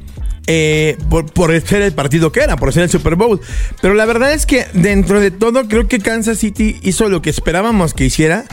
Eh, 0.47 0.97
por, 1.09 1.61
ser 1.61 1.81
el 1.81 1.93
partido 1.93 2.31
que 2.31 2.41
era, 2.41 2.55
por 2.55 2.73
ser 2.73 2.83
el 2.83 2.89
Super 2.89 3.15
Bowl. 3.15 3.39
Pero 3.81 3.93
la 3.93 4.05
verdad 4.05 4.33
es 4.33 4.45
que 4.45 4.65
dentro 4.73 5.19
de 5.19 5.31
todo 5.31 5.67
creo 5.67 5.87
que 5.87 5.99
Kansas 5.99 6.39
City 6.39 6.77
hizo 6.81 7.09
lo 7.09 7.21
que 7.21 7.29
esperábamos 7.29 7.93
que 7.93 8.05
hiciera. 8.05 8.45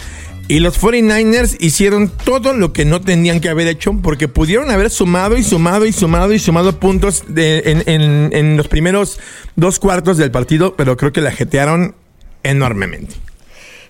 Y 0.49 0.61
los 0.61 0.81
49ers 0.81 1.57
hicieron 1.59 2.09
todo 2.09 2.53
lo 2.53 2.72
que 2.72 2.85
no 2.85 3.01
tenían 3.01 3.40
que 3.40 3.49
haber 3.49 3.66
hecho 3.66 3.94
porque 4.01 4.29
pudieron 4.29 4.70
haber 4.70 4.90
sumado 4.90 5.37
y 5.37 5.42
sumado 5.42 5.87
y 5.87 5.92
sumado 5.92 6.33
y 6.33 6.38
sumado 6.38 6.79
puntos 6.79 7.25
en 7.35 8.57
los 8.57 8.68
primeros 8.68 9.18
dos 9.57 9.81
cuartos 9.81 10.18
del 10.18 10.31
partido, 10.31 10.77
pero 10.77 10.96
creo 10.96 11.12
que 11.12 11.20
la 11.20 11.33
jetearon 11.33 11.96
enormemente. 12.44 13.16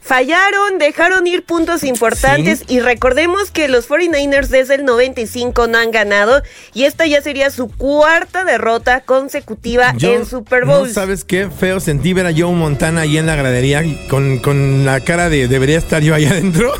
Fallaron, 0.06 0.78
dejaron 0.78 1.26
ir 1.26 1.44
puntos 1.44 1.82
importantes 1.82 2.62
y 2.68 2.78
recordemos 2.78 3.50
que 3.50 3.66
los 3.66 3.88
49ers 3.88 4.46
desde 4.46 4.76
el 4.76 4.84
95 4.84 5.66
no 5.66 5.78
han 5.78 5.90
ganado 5.90 6.42
y 6.74 6.84
esta 6.84 7.06
ya 7.06 7.20
sería 7.22 7.50
su 7.50 7.68
cuarta 7.68 8.44
derrota 8.44 9.00
consecutiva 9.00 9.96
en 10.00 10.24
Super 10.24 10.64
Bowl. 10.64 10.86
No 10.86 10.94
sabes 10.94 11.24
qué 11.24 11.50
feo 11.50 11.80
sentí 11.80 12.12
ver 12.12 12.26
a 12.26 12.32
Joe 12.32 12.54
Montana 12.54 13.00
ahí 13.00 13.18
en 13.18 13.26
la 13.26 13.34
gradería 13.34 13.82
con, 14.08 14.38
con 14.38 14.84
la 14.84 15.00
cara 15.00 15.28
de 15.28 15.48
debería 15.48 15.78
estar 15.78 16.00
yo 16.02 16.14
allá 16.14 16.30
adentro. 16.36 16.72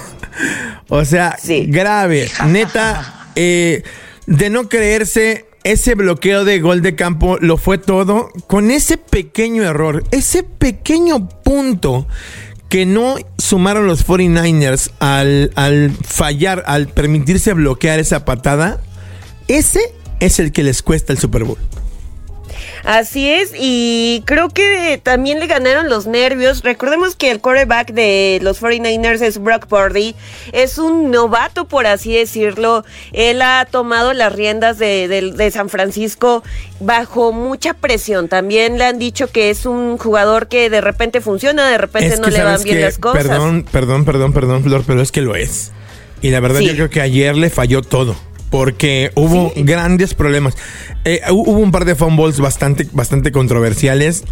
o 0.88 1.04
sea, 1.04 1.36
grave. 1.66 2.30
Neta, 2.46 3.30
eh, 3.34 3.82
de 4.26 4.50
no 4.50 4.68
creerse, 4.68 5.46
ese 5.64 5.96
bloqueo 5.96 6.44
de 6.44 6.60
gol 6.60 6.80
de 6.80 6.94
campo 6.94 7.38
lo 7.40 7.56
fue 7.56 7.78
todo 7.78 8.30
con 8.46 8.70
ese 8.70 8.98
pequeño 8.98 9.64
error, 9.64 10.04
ese 10.12 10.44
pequeño 10.44 11.28
punto 11.28 12.06
que 12.68 12.86
no 12.86 13.16
sumaron 13.38 13.86
los 13.86 14.06
49ers 14.06 14.90
al, 14.98 15.52
al 15.54 15.92
fallar, 15.92 16.64
al 16.66 16.88
permitirse 16.88 17.52
bloquear 17.52 17.98
esa 17.98 18.24
patada, 18.24 18.80
ese 19.48 19.80
es 20.20 20.38
el 20.38 20.52
que 20.52 20.62
les 20.62 20.82
cuesta 20.82 21.12
el 21.12 21.18
Super 21.18 21.44
Bowl. 21.44 21.58
Así 22.84 23.28
es, 23.30 23.52
y 23.58 24.22
creo 24.26 24.48
que 24.48 25.00
también 25.02 25.40
le 25.40 25.46
ganaron 25.46 25.88
los 25.88 26.06
nervios. 26.06 26.62
Recordemos 26.62 27.16
que 27.16 27.30
el 27.30 27.40
quarterback 27.40 27.92
de 27.92 28.38
los 28.42 28.60
49ers 28.62 29.20
es 29.22 29.38
Brock 29.38 29.66
Purdy. 29.66 30.14
Es 30.52 30.78
un 30.78 31.10
novato, 31.10 31.66
por 31.66 31.86
así 31.86 32.14
decirlo. 32.14 32.84
Él 33.12 33.42
ha 33.42 33.66
tomado 33.70 34.12
las 34.12 34.32
riendas 34.32 34.78
de, 34.78 35.08
de- 35.08 35.32
de 35.32 35.50
San 35.50 35.68
Francisco 35.68 36.42
bajo 36.80 37.32
mucha 37.32 37.74
presión. 37.74 38.28
También 38.28 38.78
le 38.78 38.84
han 38.84 38.98
dicho 38.98 39.28
que 39.28 39.50
es 39.50 39.66
un 39.66 39.98
jugador 39.98 40.48
que 40.48 40.70
de 40.70 40.80
repente 40.80 41.20
funciona, 41.20 41.68
de 41.68 41.78
repente 41.78 42.14
Es 42.14 42.20
no 42.20 42.28
le 42.28 42.42
van 42.42 42.62
bien 42.62 42.76
que- 42.76 42.82
las 42.82 42.98
cosas. 42.98 43.22
Perdón, 43.26 43.64
perdón, 43.70 44.04
perdón, 44.04 44.32
perdón, 44.32 44.62
Flor, 44.62 44.84
pero 44.86 45.02
es 45.02 45.12
que 45.12 45.20
lo 45.22 45.34
es. 45.36 45.72
Y 46.22 46.30
la 46.30 46.40
verdad 46.40 46.60
Sí. 46.60 46.66
yo 46.68 46.74
creo 46.74 46.90
que 46.90 47.00
ayer 47.00 47.36
le 47.36 47.50
falló 47.50 47.82
todo. 47.82 48.16
Porque 48.50 49.10
hubo 49.14 49.52
grandes 49.56 50.14
problemas. 50.14 50.54
Eh, 51.04 51.20
hu- 51.28 51.44
hubo 51.46 51.58
un 51.58 51.72
par 51.72 51.84
de 51.84 51.94
fumbles 51.94 52.38
bastante, 52.40 52.86
bastante 52.92 53.32
controversiales. 53.32 54.24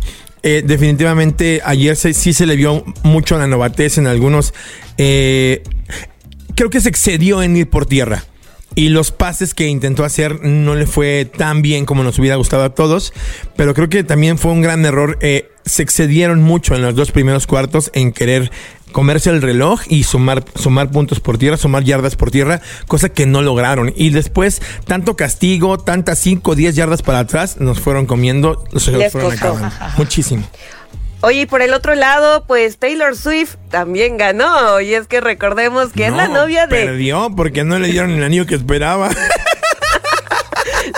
Eh, 0.43 0.63
definitivamente 0.65 1.63
ayer 1.65 1.97
se- 1.97 2.13
sí 2.15 2.33
se 2.33 2.47
le 2.47 2.57
vio 2.57 2.85
mucho 3.03 3.39
la 3.39 3.47
novatez 3.47 3.99
en 3.99 4.07
algunos. 4.07 4.53
eh, 4.99 5.63
creo 6.55 6.71
que 6.71 6.81
se 6.81 6.89
excedió 6.89 7.43
en 7.43 7.57
ir 7.57 7.69
por 7.69 7.87
tierra. 7.87 8.25
Y 8.77 8.89
los 8.89 9.11
pases 9.13 9.55
que 9.55 9.69
intentó 9.69 10.05
hacer 10.05 10.41
no 10.45 10.75
le 10.75 10.87
fue 10.87 11.25
tan 11.37 11.63
bien 11.63 11.85
como 11.87 12.03
nos 12.03 12.19
hubiera 12.19 12.37
gustado 12.37 12.65
a 12.65 12.75
todos. 12.75 13.13
Pero 13.57 13.73
creo 13.75 13.89
que 13.89 14.03
también 14.05 14.37
fue 14.39 14.53
un 14.53 14.63
gran 14.63 14.85
error. 14.85 15.19
eh, 15.21 15.49
se 15.65 15.83
excedieron 15.83 16.43
mucho 16.43 16.75
en 16.75 16.83
los 16.83 16.95
dos 16.95 17.11
primeros 17.11 17.47
cuartos 17.47 17.91
en 17.95 18.13
querer 18.13 18.51
comerse 18.95 19.29
el 19.31 19.43
reloj 19.43 19.83
y 19.89 20.05
sumar, 20.05 20.45
sumar 20.55 20.89
puntos 20.89 21.19
por 21.19 21.37
tierra, 21.37 21.57
sumar 21.57 21.83
yardas 21.83 22.15
por 22.15 22.31
tierra, 22.31 22.61
cosa 22.87 23.09
que 23.09 23.27
no 23.27 23.43
lograron. 23.43 23.93
Y 23.97 24.11
después, 24.11 24.63
tanto 24.87 25.17
castigo, 25.17 25.79
tantas 25.79 26.21
5 26.21 26.53
o 26.53 26.55
10 26.55 26.77
yardas 26.77 27.03
para 27.03 27.19
atrás, 27.19 27.57
nos 27.59 27.81
fueron 27.81 28.07
comiendo, 28.07 28.65
los 28.71 28.87
Les 28.87 29.11
fueron. 29.11 29.35
Muchísimo. 29.99 30.45
Oye, 31.23 31.41
y 31.41 31.47
por 31.47 31.61
el 31.61 31.75
otro 31.75 31.95
lado, 31.97 32.45
pues 32.47 32.79
Taylor 32.79 33.17
Swift 33.17 33.57
también 33.69 34.17
ganó. 34.17 34.81
Y 34.81 34.95
es 34.95 35.09
que 35.09 35.21
recordemos 35.21 35.91
que 35.93 36.07
es 36.07 36.13
la 36.13 36.29
No, 36.29 36.43
novia 36.43 36.69
de. 36.69 36.85
Perdió 36.85 37.33
porque 37.35 37.65
no 37.65 37.79
le 37.79 37.89
dieron 37.89 38.13
el 38.13 38.23
anillo 38.23 38.47
que 38.47 38.55
esperaba. 38.55 39.11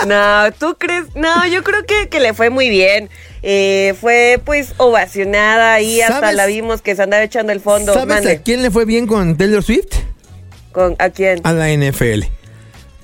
No, 0.07 0.51
¿tú 0.57 0.75
crees? 0.79 1.05
No, 1.15 1.45
yo 1.47 1.63
creo 1.63 1.85
que, 1.85 2.09
que 2.09 2.19
le 2.19 2.33
fue 2.33 2.49
muy 2.49 2.69
bien. 2.69 3.09
Eh, 3.43 3.93
fue 3.99 4.41
pues 4.43 4.73
ovacionada 4.77 5.79
y 5.81 6.01
hasta 6.01 6.31
la 6.31 6.45
vimos 6.47 6.81
que 6.81 6.95
se 6.95 7.03
andaba 7.03 7.23
echando 7.23 7.51
el 7.51 7.59
fondo. 7.61 7.93
¿Sabes 7.93 8.07
Mande. 8.07 8.31
a 8.31 8.41
quién 8.41 8.61
le 8.61 8.71
fue 8.71 8.85
bien 8.85 9.05
con 9.07 9.37
Taylor 9.37 9.63
Swift? 9.63 9.93
¿Con, 10.71 10.95
¿A 10.99 11.09
quién? 11.09 11.39
A 11.43 11.53
la 11.53 11.69
NFL. 11.71 12.23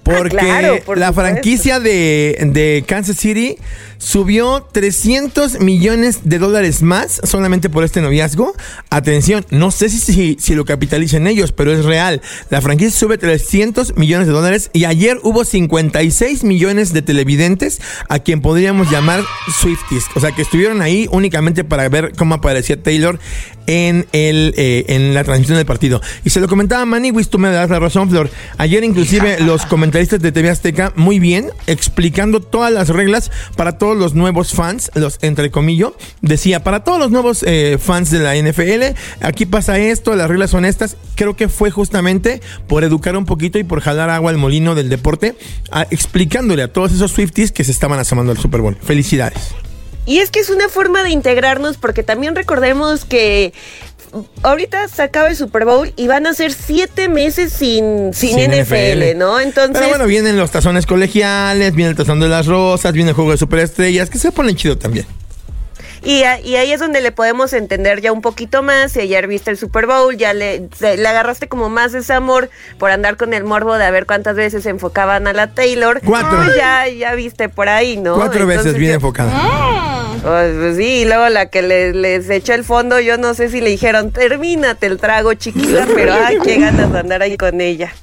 Porque 0.04 0.36
Ah, 0.38 0.60
claro, 0.60 0.80
por 0.86 0.98
la 0.98 1.08
supuesto. 1.08 1.32
franquicia 1.32 1.80
de, 1.80 2.38
de 2.48 2.84
Kansas 2.86 3.16
City 3.16 3.58
subió 4.04 4.68
300 4.72 5.62
millones 5.62 6.22
de 6.26 6.38
dólares 6.38 6.82
más 6.82 7.22
solamente 7.24 7.70
por 7.70 7.84
este 7.84 8.02
noviazgo. 8.02 8.54
Atención, 8.90 9.46
no 9.50 9.72
sé 9.72 9.90
si, 9.90 10.00
si, 10.00 10.38
si 10.40 10.56
lo 10.56 10.66
capitalicen 10.66 11.26
ellos, 11.26 11.54
pero 11.54 11.72
es 11.72 11.86
real. 11.86 12.22
La 12.50 12.62
franquicia 12.62 12.92
sube 12.92 13.18
300 13.18 13.96
millones 13.96 14.28
de 14.28 14.34
dólares 14.34 14.70
y 14.74 14.86
ayer 14.86 15.20
hubo 15.24 15.46
56 15.46 16.44
millones 16.44 16.92
de 16.92 17.02
televidentes 17.02 17.82
a 18.10 18.20
quien 18.20 18.42
podríamos 18.42 18.92
llamar 18.92 19.24
Swifties. 19.60 20.06
O 20.16 20.20
sea, 20.20 20.32
que 20.32 20.42
estuvieron 20.42 20.82
ahí 20.82 21.08
únicamente 21.12 21.64
para 21.64 21.88
ver 21.88 22.12
cómo 22.18 22.36
aparecía 22.36 22.82
Taylor 22.82 23.20
en, 23.68 24.06
el, 24.12 24.54
eh, 24.58 24.86
en 24.90 25.14
la 25.14 25.24
transmisión 25.24 25.58
del 25.58 25.66
partido. 25.66 26.02
Y 26.24 26.30
se 26.30 26.40
lo 26.40 26.48
comentaba 26.48 26.86
Maniwis, 26.86 27.30
tú 27.30 27.40
me 27.40 27.50
das 27.50 27.70
la 27.70 27.80
razón, 27.80 28.10
Flor. 28.10 28.30
Ayer 28.58 28.84
inclusive 28.84 29.40
los 29.40 29.66
comentaristas 29.66 30.20
de 30.22 30.32
TV 30.32 30.50
Azteca 30.50 30.94
muy 30.96 31.20
bien 31.20 31.52
explicando 31.68 32.42
todas 32.42 32.72
las 32.72 32.90
reglas 32.90 33.32
para 33.56 33.78
todos 33.78 33.93
los 33.96 34.14
nuevos 34.14 34.54
fans, 34.54 34.92
los 34.96 35.20
entre 35.22 35.52
comillas, 35.52 35.92
decía, 36.22 36.64
para 36.64 36.84
todos 36.84 37.00
los 37.00 37.12
nuevos 37.12 37.44
eh, 37.44 37.78
fans 37.80 38.12
de 38.12 38.20
la 38.20 38.36
NFL, 38.36 38.96
aquí 39.22 39.46
pasa 39.46 39.78
esto, 39.80 40.16
las 40.16 40.28
reglas 40.28 40.52
son 40.52 40.66
estas. 40.66 40.98
Creo 41.16 41.36
que 41.36 41.50
fue 41.50 41.72
justamente 41.72 42.42
por 42.68 42.84
educar 42.84 43.16
un 43.16 43.26
poquito 43.26 43.60
y 43.60 43.64
por 43.64 43.82
jalar 43.82 44.10
agua 44.10 44.32
al 44.32 44.38
molino 44.38 44.76
del 44.76 44.90
deporte, 44.90 45.36
explicándole 45.90 46.64
a 46.64 46.72
todos 46.72 46.92
esos 46.92 47.12
Swifties 47.12 47.52
que 47.52 47.64
se 47.64 47.72
estaban 47.72 48.00
asomando 48.00 48.32
al 48.32 48.38
Super 48.38 48.62
Bowl. 48.62 48.78
Felicidades. 48.82 49.54
Y 50.06 50.20
es 50.20 50.32
que 50.32 50.40
es 50.40 50.50
una 50.50 50.68
forma 50.68 51.04
de 51.04 51.12
integrarnos 51.12 51.78
porque 51.78 52.04
también 52.04 52.36
recordemos 52.36 53.06
que 53.06 53.54
ahorita 54.44 54.88
se 54.88 55.02
acaba 55.04 55.28
el 55.30 55.36
Super 55.36 55.66
Bowl 55.66 55.92
y 55.96 56.08
van 56.08 56.26
a 56.28 56.34
ser 56.34 56.54
siete 56.54 57.10
meses 57.10 57.52
sin, 57.54 58.14
sin, 58.14 58.38
Sin 58.40 58.52
NFL, 58.52 59.18
¿no? 59.18 59.40
Entonces, 59.40 59.74
Pero 59.78 59.90
bueno, 59.90 60.06
vienen 60.06 60.38
los 60.38 60.52
tazones 60.52 60.86
colegiales, 60.86 61.74
viene 61.76 61.92
el 61.92 61.98
tazón 61.98 62.20
de 62.20 62.28
las 62.30 62.46
rosas, 62.48 62.94
viene 62.94 63.10
el 63.12 63.16
juego 63.16 63.32
de 63.32 63.38
superestrellas, 63.38 64.10
que 64.10 64.20
se 64.20 64.32
ponen 64.32 64.56
chido 64.56 64.78
también. 64.78 65.06
Y, 66.06 66.24
a- 66.24 66.38
y 66.42 66.58
ahí 66.58 66.70
es 66.74 66.82
donde 66.82 67.00
le 67.00 67.14
podemos 67.14 67.54
entender 67.54 68.02
ya 68.02 68.12
un 68.12 68.22
poquito 68.22 68.62
más. 68.62 68.92
Si 68.92 69.00
ayer 69.00 69.26
viste 69.26 69.52
el 69.52 69.58
Super 69.58 69.88
Bowl, 69.88 70.18
ya 70.18 70.34
le, 70.34 70.68
se- 70.78 70.98
le 70.98 71.08
agarraste 71.08 71.48
como 71.48 71.70
más 71.70 71.94
ese 71.94 72.12
amor 72.12 72.50
por 72.78 72.92
andar 72.92 73.16
con 73.16 73.34
el 73.34 73.46
morbo 73.46 73.78
de 73.78 73.86
a 73.86 73.92
ver 73.92 74.06
cuántas 74.06 74.36
veces 74.36 74.66
enfocaban 74.66 75.28
a 75.28 75.34
la 75.34 75.48
Taylor. 75.54 76.02
Cuatro. 76.04 76.40
Pues 76.44 76.58
ya, 76.58 76.90
ya 76.90 77.16
viste 77.16 77.48
por 77.48 77.70
ahí, 77.70 77.96
¿no? 77.96 78.16
Cuatro 78.16 78.46
veces 78.46 78.76
bien 78.76 78.96
enfocada. 78.96 79.32
Pues, 80.24 80.56
pues 80.58 80.78
sí, 80.78 81.02
y 81.02 81.06
luego 81.06 81.28
la 81.30 81.48
que 81.48 81.62
le- 81.62 81.94
les 81.94 82.30
echó 82.30 82.54
el 82.54 82.64
fondo, 82.64 83.00
yo 83.00 83.18
no 83.18 83.34
sé 83.34 83.50
si 83.50 83.60
le 83.62 83.70
dijeron, 83.70 84.12
termínate 84.12 84.88
el 84.88 84.98
trago, 84.98 85.34
chiquita, 85.34 85.86
pero 85.96 86.14
ay, 86.14 86.38
qué 86.44 86.58
ganas 86.60 86.92
de 86.94 87.00
andar 87.00 87.22
ahí 87.22 87.36
con 87.38 87.60
ella. 87.60 87.94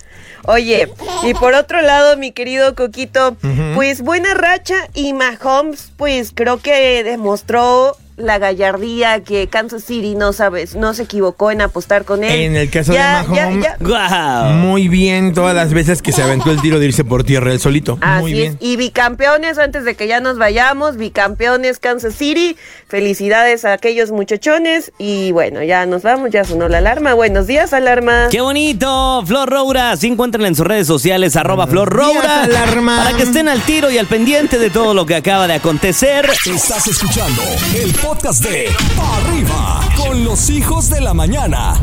Oye, 0.45 0.89
y 1.23 1.35
por 1.35 1.53
otro 1.55 1.81
lado, 1.83 2.17
mi 2.17 2.33
querido 2.33 2.75
Coquito, 2.75 3.37
pues 3.75 4.01
buena 4.01 4.33
racha 4.35 4.75
y 4.95 5.13
Mahomes, 5.13 5.93
pues 5.99 6.33
creo 6.35 6.59
que 6.59 7.05
demostró 7.05 7.95
la 8.21 8.39
gallardía 8.39 9.21
que 9.25 9.49
Kansas 9.49 9.85
City 9.85 10.15
no 10.15 10.33
sabes, 10.33 10.75
no 10.75 10.95
se 10.95 11.03
equivocó 11.05 11.51
en 11.51 11.61
apostar 11.61 12.05
con 12.05 12.23
él. 12.25 12.41
En 12.41 12.57
el 12.57 12.71
caso 12.71 12.93
Ya, 12.93 13.23
de 13.23 13.35
ya, 13.35 13.77
Mahomes, 13.81 14.55
muy 14.57 14.89
bien 14.89 15.35
todas 15.35 15.55
las 15.55 15.73
veces 15.73 16.03
que 16.03 16.13
se 16.13 16.23
aventó 16.23 16.51
el 16.51 16.61
tiro 16.61 16.79
de 16.79 16.87
irse 16.87 17.05
por 17.05 17.25
tierra 17.25 17.53
él 17.53 17.61
solito. 17.61 17.99
Así 18.01 18.21
muy 18.21 18.33
es. 18.33 18.39
bien. 18.39 18.59
Y 18.61 18.77
bicampeones, 18.77 19.59
antes 19.59 19.85
de 19.85 19.95
que 19.95 20.07
ya 20.07 20.21
nos 20.21 20.39
vayamos, 20.39 20.97
bicampeones 20.97 21.79
Kansas 21.79 22.15
City. 22.15 22.57
Felicidades 22.89 23.65
a 23.65 23.73
aquellos 23.73 24.11
muchachones. 24.11 24.93
Y 24.99 25.33
bueno, 25.33 25.63
ya 25.63 25.87
nos 25.87 26.03
vamos, 26.03 26.31
ya 26.31 26.45
sonó 26.45 26.69
la 26.69 26.79
alarma. 26.79 27.15
Buenos 27.15 27.47
días, 27.47 27.73
alarma. 27.73 28.29
¡Qué 28.31 28.41
bonito! 28.41 29.23
Flor 29.27 29.49
Roura, 29.49 29.97
se 29.97 30.07
encuentran 30.09 30.47
en 30.47 30.55
sus 30.55 30.67
redes 30.67 30.87
sociales, 30.87 31.37
arroba 31.37 31.67
Flor 31.67 31.89
Roura, 31.89 32.47
días, 32.47 32.57
alarma. 32.57 33.05
para 33.05 33.17
que 33.17 33.23
estén 33.23 33.49
al 33.49 33.61
tiro 33.63 33.91
y 33.91 33.99
al 33.99 34.07
pendiente 34.07 34.59
de 34.59 34.71
todo 34.71 34.95
lo 34.95 35.07
que 35.07 35.15
acaba 35.15 35.47
de 35.47 35.55
acontecer. 35.55 36.29
Estás 36.47 36.87
escuchando 36.89 37.43
el 37.77 37.93
podcast 37.95 38.10
de 38.11 38.75
Pa' 38.97 39.17
Arriba 39.19 39.81
con 39.97 40.25
los 40.25 40.51
hijos 40.51 40.91
de 40.91 41.01
la 41.01 41.15
mañana. 41.15 41.75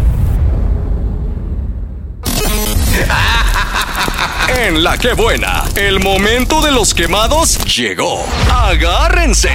En 4.50 4.84
la 4.84 4.98
que 4.98 5.14
buena, 5.14 5.64
el 5.76 6.02
momento 6.02 6.60
de 6.60 6.72
los 6.72 6.94
quemados 6.94 7.58
llegó. 7.64 8.26
Agárrense. 8.54 9.50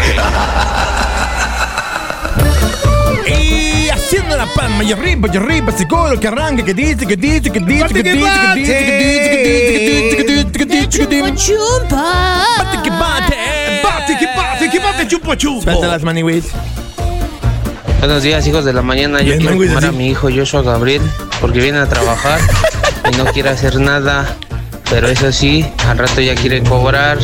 Y 3.26 3.90
haciendo 3.90 4.34
la 4.38 4.46
palma 4.46 4.82
y 4.82 4.92
arriba 4.92 5.28
y 5.30 5.36
arriba, 5.36 5.74
coro 5.86 6.18
que 6.18 6.28
arranca, 6.28 6.64
que 6.64 6.72
dice, 6.72 7.06
que 7.06 7.16
dice, 7.16 7.50
que 7.50 7.60
dice, 7.60 7.88
que 7.88 8.02
dice, 8.02 8.02
que 8.02 8.02
dice, 8.02 8.02
que 8.02 8.12
dice, 8.54 8.72
que 8.72 8.98
dice, 8.98 9.68
que 9.68 10.04
dice, 10.04 10.11
dice, 10.98 11.34
Chupa. 11.34 12.44
Bate 12.58 12.82
que 12.82 12.90
bate. 12.90 13.36
Bate, 13.82 14.18
que 14.18 14.26
bate, 14.36 14.70
que 14.70 14.78
bate, 14.78 15.08
chupo, 15.08 15.34
chupo. 15.34 15.62
Suelta 15.62 15.86
las 15.88 16.02
maniwis. 16.02 16.44
Buenos 17.98 18.22
días, 18.22 18.46
hijos 18.46 18.64
de 18.64 18.72
la 18.72 18.82
mañana. 18.82 19.20
Yo 19.20 19.26
Bien, 19.36 19.38
quiero 19.40 19.58
quemar 19.58 19.84
a 19.84 19.88
así. 19.88 19.96
mi 19.96 20.08
hijo 20.08 20.28
Joshua 20.34 20.62
Gabriel 20.62 21.02
porque 21.40 21.60
viene 21.60 21.78
a 21.78 21.86
trabajar 21.88 22.40
y 23.12 23.16
no 23.16 23.24
quiere 23.26 23.50
hacer 23.50 23.78
nada. 23.80 24.36
Pero 24.90 25.08
eso 25.08 25.32
sí, 25.32 25.64
al 25.88 25.98
rato 25.98 26.20
ya 26.20 26.34
quiere 26.34 26.62
cobrar. 26.62 27.18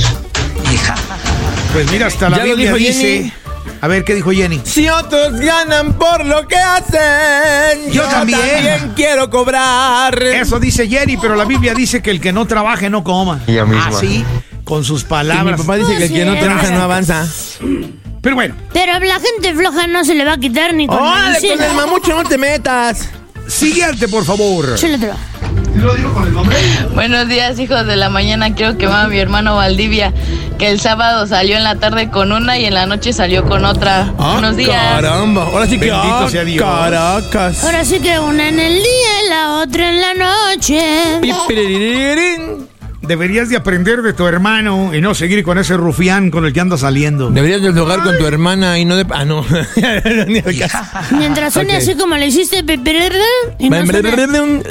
Pues 1.72 1.90
mira, 1.92 2.06
hasta 2.06 2.30
la 2.30 2.38
Ya 2.38 2.42
lo 2.44 2.48
Biblia 2.56 2.72
dijo 2.72 2.78
dice. 2.78 3.02
Jenny. 3.18 3.32
A 3.80 3.86
ver, 3.88 4.04
¿qué 4.04 4.14
dijo 4.14 4.30
Jenny? 4.32 4.60
Si 4.64 4.88
otros 4.88 5.38
ganan 5.38 5.94
por 5.94 6.24
lo 6.26 6.46
que 6.48 6.56
hacen, 6.56 7.92
Yo 7.92 8.02
también. 8.04 8.92
quiero 8.96 9.30
cobrar. 9.30 10.20
Eso 10.22 10.58
dice 10.58 10.88
Jenny, 10.88 11.16
pero 11.16 11.36
la 11.36 11.44
Biblia 11.44 11.74
dice 11.74 12.02
que 12.02 12.10
el 12.10 12.20
que 12.20 12.32
no 12.32 12.46
trabaje 12.46 12.90
no 12.90 13.04
coma. 13.04 13.40
Ella 13.46 13.64
misma. 13.64 13.86
Así, 13.88 14.24
con 14.64 14.84
sus 14.84 15.02
Y 15.02 15.04
mi 15.04 15.08
palabras. 15.10 15.60
papá 15.60 15.76
dice 15.76 15.96
que 15.96 16.04
el 16.06 16.12
que 16.12 16.24
no 16.24 16.36
trabaja 16.38 16.70
no 16.70 16.82
avanza. 16.82 17.26
Pero 18.20 18.34
bueno, 18.34 18.56
Pero 18.72 18.94
a 18.94 18.98
la 18.98 19.20
gente 19.20 19.54
floja 19.54 19.86
no 19.86 20.04
se 20.04 20.14
le 20.16 20.24
va 20.24 20.32
a 20.32 20.38
quitar 20.38 20.74
ni 20.74 20.88
con 20.88 20.98
¡Órale, 20.98 21.38
con 21.56 21.62
el 21.62 21.72
mamucho 21.74 22.20
no 22.20 22.28
te 22.28 22.36
metas! 22.36 23.08
siguiente, 23.46 24.08
por 24.08 24.24
favor. 24.24 24.76
Buenos 26.94 27.28
días, 27.28 27.58
hijos 27.58 27.86
de 27.86 27.96
la 27.96 28.08
mañana. 28.08 28.54
Quiero 28.54 28.76
quemar 28.76 29.06
a 29.06 29.08
mi 29.08 29.18
hermano 29.18 29.56
Valdivia, 29.56 30.12
que 30.58 30.70
el 30.70 30.80
sábado 30.80 31.26
salió 31.26 31.56
en 31.56 31.64
la 31.64 31.76
tarde 31.76 32.10
con 32.10 32.32
una 32.32 32.58
y 32.58 32.64
en 32.64 32.74
la 32.74 32.86
noche 32.86 33.12
salió 33.12 33.44
con 33.44 33.64
otra. 33.64 34.12
Buenos 34.16 34.56
días. 34.56 34.76
Ah, 34.76 35.00
Caramba, 35.00 35.44
ahora 35.44 35.66
sí 35.66 35.78
que 35.78 35.90
Bendito 35.90 36.18
ah, 36.18 36.28
sea 36.28 36.44
Dios. 36.44 36.64
Caracas. 36.64 37.64
Ahora 37.64 37.84
sí 37.84 38.00
que 38.00 38.18
una 38.18 38.48
en 38.48 38.58
el 38.58 38.74
día 38.74 39.24
y 39.24 39.28
la 39.28 39.52
otra 39.54 39.90
en 39.90 40.00
la 40.00 40.14
noche. 40.14 40.80
Deberías 43.08 43.48
de 43.48 43.56
aprender 43.56 44.02
de 44.02 44.12
tu 44.12 44.26
hermano 44.26 44.94
y 44.94 45.00
no 45.00 45.14
seguir 45.14 45.42
con 45.42 45.58
ese 45.58 45.76
rufián 45.76 46.30
con 46.30 46.44
el 46.44 46.52
que 46.52 46.60
anda 46.60 46.76
saliendo. 46.76 47.30
Deberías 47.30 47.62
de 47.62 47.72
jugar 47.72 48.02
con 48.02 48.16
tu 48.18 48.26
hermana 48.26 48.78
y 48.78 48.84
no 48.84 48.96
de. 48.96 49.06
Ah, 49.10 49.24
no. 49.24 49.44
Ni. 50.28 50.42
Mientras 51.16 51.54
suene 51.54 51.72
Ok. 51.76 51.78
así 51.82 51.94
como 51.96 52.16
le 52.16 52.26
hiciste 52.26 52.58
y 52.58 52.62
no, 53.70 53.86
suena- 53.86 54.08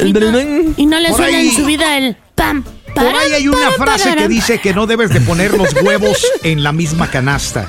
y 0.06 0.12
no, 0.14 0.74
y 0.78 0.86
no 0.86 1.00
le 1.00 1.14
suena 1.14 1.42
en 1.42 1.52
su 1.52 1.66
vida 1.66 1.98
el 1.98 2.16
pam. 2.36 2.64
Por 2.96 3.06
ahí 3.06 3.34
hay 3.34 3.48
una 3.48 3.72
frase 3.72 4.16
que 4.16 4.28
dice 4.28 4.60
que 4.60 4.74
no 4.74 4.88
debes 4.88 5.10
de 5.12 5.22
poner 5.22 5.58
los 5.58 5.74
huevos 5.82 6.26
en 6.44 6.64
la 6.64 6.72
misma 6.72 7.10
canasta. 7.10 7.68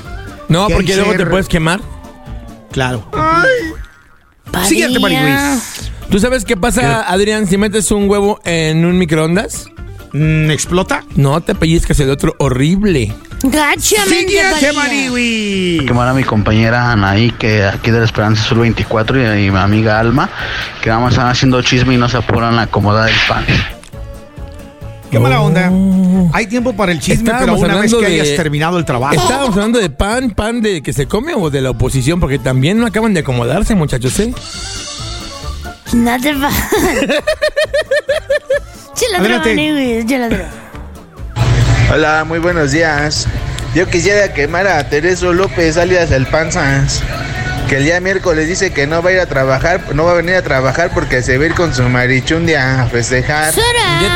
No, 0.49 0.69
Que 0.69 0.75
porque 0.75 0.95
luego 0.97 1.13
te 1.13 1.19
ser- 1.19 1.31
puedes 1.31 1.49
quemar. 1.49 1.81
Claro. 2.73 3.09
Padilla. 4.51 4.69
Siguiente, 4.69 4.99
Mariluis. 5.01 5.91
¿Tú 6.11 6.19
sabes 6.19 6.45
qué 6.45 6.57
pasa, 6.57 7.03
Adrián, 7.03 7.47
si 7.47 7.59
metes 7.59 7.91
un 7.91 8.09
huevo 8.09 8.41
en 8.45 8.85
un 8.87 8.97
microondas? 8.99 9.67
Mm, 10.13 10.51
¿Explota? 10.51 11.05
No, 11.17 11.41
te 11.41 11.55
pellizcas 11.55 11.99
el 12.01 12.11
otro 12.11 12.35
horrible. 12.39 13.13
Gachamente, 13.43 14.27
Siguiente, 14.29 14.51
Padilla. 14.51 14.73
Mariluis. 14.73 15.83
quemar 15.83 16.09
a 16.09 16.15
mi 16.15 16.25
compañera 16.25 16.91
Anaí, 16.93 17.31
que 17.33 17.65
aquí 17.65 17.91
de 17.91 17.99
la 18.01 18.05
Esperanza 18.05 18.43
Sur 18.43 18.59
24, 18.61 19.37
y, 19.37 19.47
y 19.47 19.51
mi 19.51 19.59
amiga 19.59 20.01
Alma, 20.01 20.29
que 20.83 20.91
vamos 20.91 21.13
están 21.13 21.29
haciendo 21.29 21.63
chisme 21.63 21.95
y 21.95 21.97
no 21.99 22.09
se 22.09 22.17
apuran 22.17 22.59
a 22.59 22.63
acomodar 22.63 23.09
el 23.09 23.15
pan. 23.29 23.45
Qué 25.11 25.19
mala 25.19 25.41
onda. 25.41 25.71
Hay 26.35 26.47
tiempo 26.47 26.75
para 26.75 26.93
el 26.93 27.01
chisme, 27.01 27.33
pero 27.39 27.55
una 27.57 27.77
vez 27.77 27.91
que 27.91 27.97
hablando 27.97 28.01
de- 28.01 28.21
hayas 28.21 28.37
terminado 28.37 28.79
el 28.79 28.85
trabajo. 28.85 29.15
Estábamos 29.15 29.51
hablando 29.57 29.79
de 29.79 29.89
pan, 29.89 30.31
pan 30.33 30.61
de 30.61 30.83
que 30.83 30.93
se 30.93 31.07
come 31.07 31.33
o 31.35 31.49
de 31.49 31.63
la 31.63 31.71
oposición, 31.71 32.21
porque 32.21 32.39
también 32.39 32.79
no 32.79 32.87
acaban 32.87 33.15
de 33.15 33.21
acomodarse, 33.21 33.75
muchachos, 33.75 34.19
¿eh? 34.21 34.35
No 35.95 36.21
te 36.21 36.33
otro. 40.27 40.45
Hola, 41.93 42.25
muy 42.25 42.39
buenos 42.39 42.73
días. 42.73 43.27
Yo 43.75 43.87
quisiera 43.89 44.33
quemar 44.35 44.67
a 44.67 44.89
Tereso 44.89 45.33
López, 45.33 45.77
alias 45.77 46.11
El 46.11 46.27
Panzas, 46.27 47.03
que 47.69 47.77
el 47.77 47.85
día 47.85 48.01
miércoles 48.01 48.49
dice 48.49 48.73
que 48.73 48.87
no 48.87 49.03
va 49.03 49.11
a 49.11 49.13
ir 49.15 49.21
a 49.21 49.27
trabajar, 49.27 49.95
no 49.95 50.05
va 50.05 50.13
a 50.13 50.15
venir 50.15 50.35
a 50.35 50.43
trabajar 50.43 50.91
porque 50.93 51.23
se 51.23 51.39
va 51.39 51.45
a 51.45 51.47
ir 51.49 51.55
con 51.55 51.75
su 51.75 51.83
marichundia 51.85 52.83
a 52.83 52.87
festejar. 52.87 53.55
Yo 53.55 53.63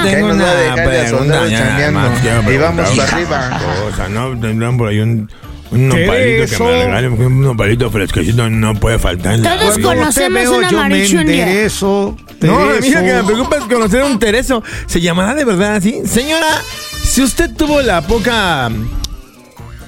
Que 0.02 0.08
ahí 0.08 0.14
tengo 0.14 0.28
nos 0.34 0.38
va 0.46 0.50
a 0.50 0.54
una 0.54 0.62
dejar 0.62 0.90
de 0.90 0.98
pregunta, 1.00 1.46
ya, 1.48 1.58
chambeando. 1.58 2.00
más 2.00 2.20
quiero 2.20 2.52
Y 2.52 2.56
vamos 2.56 2.90
para 2.90 3.08
arriba. 3.12 3.60
cosa, 3.84 4.08
¿no? 4.08 4.40
Tendrán 4.40 4.76
por 4.76 4.88
ahí 4.88 5.00
un, 5.00 5.30
un 5.72 5.90
¿Qué 5.90 6.00
nopalito 6.06 6.42
es 6.42 6.50
que 6.50 6.54
eso? 6.56 6.64
me 6.64 6.84
regalen, 6.84 7.10
porque 7.10 7.26
un 7.26 7.40
nopalito 7.40 7.90
fresquecito 7.90 8.50
no 8.50 8.74
puede 8.74 8.98
faltar. 8.98 9.34
en 9.34 9.42
la 9.42 9.58
Todos 9.58 9.76
vida. 9.78 9.88
Conocemos 9.88 10.40
veo, 10.42 10.58
una 10.58 10.70
yo 10.70 10.82
me 10.88 11.04
enderezo. 11.06 12.16
No, 12.40 12.58
a 12.58 12.64
mí 12.66 12.80
Tereso. 12.80 12.98
lo 13.00 13.06
que 13.06 13.12
me 13.14 13.24
preocupa 13.24 13.56
es 13.56 13.64
conocer 13.64 14.00
a 14.02 14.06
un 14.06 14.18
Tereso. 14.18 14.62
¿Se 14.86 15.00
llamará 15.00 15.34
de 15.34 15.44
verdad 15.44 15.76
así? 15.76 16.02
Señora, 16.06 16.60
si 17.02 17.22
usted 17.22 17.50
tuvo 17.56 17.80
la 17.82 18.02
poca. 18.02 18.70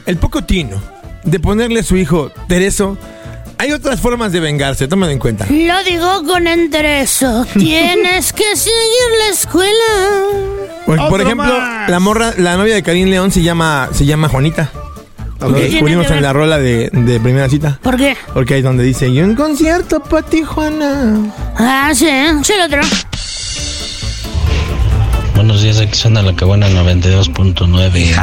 el 0.07 0.17
poco 0.17 0.43
tino 0.45 0.81
de 1.25 1.41
ponerle 1.41 1.81
a 1.81 1.83
su 1.83 1.97
hijo 1.97 2.31
Tereso, 2.49 2.99
hay 3.59 3.73
otras 3.73 4.01
formas 4.01 4.33
de 4.33 4.41
vengarse, 4.41 4.89
tómalo 4.89 5.13
en 5.13 5.19
cuenta. 5.19 5.47
Lo 5.49 5.83
digo 5.85 6.25
con 6.27 6.47
enterezo. 6.47 7.47
Tienes 7.59 8.33
que 8.33 8.57
seguir 8.57 9.09
la 9.19 9.35
escuela. 9.35 11.09
Por, 11.09 11.21
ejemplo, 11.21 11.59
más. 11.59 11.89
la 11.89 11.99
morra, 11.99 12.35
la 12.37 12.57
novia 12.57 12.75
de 12.75 12.83
Karim 12.83 13.09
León 13.09 13.31
se 13.31 13.43
llama, 13.43 13.89
se 13.93 14.05
llama 14.05 14.29
Juanita. 14.29 14.71
Lo 15.49 15.59
descubrimos 15.59 16.11
en 16.11 16.23
la 16.23 16.33
rola 16.33 16.59
de, 16.59 16.91
de 16.93 17.21
primera 17.21 17.49
cita. 17.49 17.79
¿Por 17.83 17.97
qué? 17.97 18.17
Porque 18.33 18.55
ahí 18.55 18.61
es 18.61 18.65
donde 18.65 18.85
dice, 18.85 19.09
y 19.09 19.21
un 19.21 19.35
concierto 19.35 20.01
para 20.01 20.27
ti, 20.27 20.43
Juana. 20.43 21.33
Ah, 21.57 21.93
sí, 21.95 22.07
échale 22.07 22.65
otro. 22.65 22.81
Buenos 25.35 25.63
días, 25.63 25.81
aquí 25.81 25.95
suena 25.99 26.23
la 26.23 26.35
que 26.35 26.45
buena 26.45 26.69
92.9. 26.69 28.23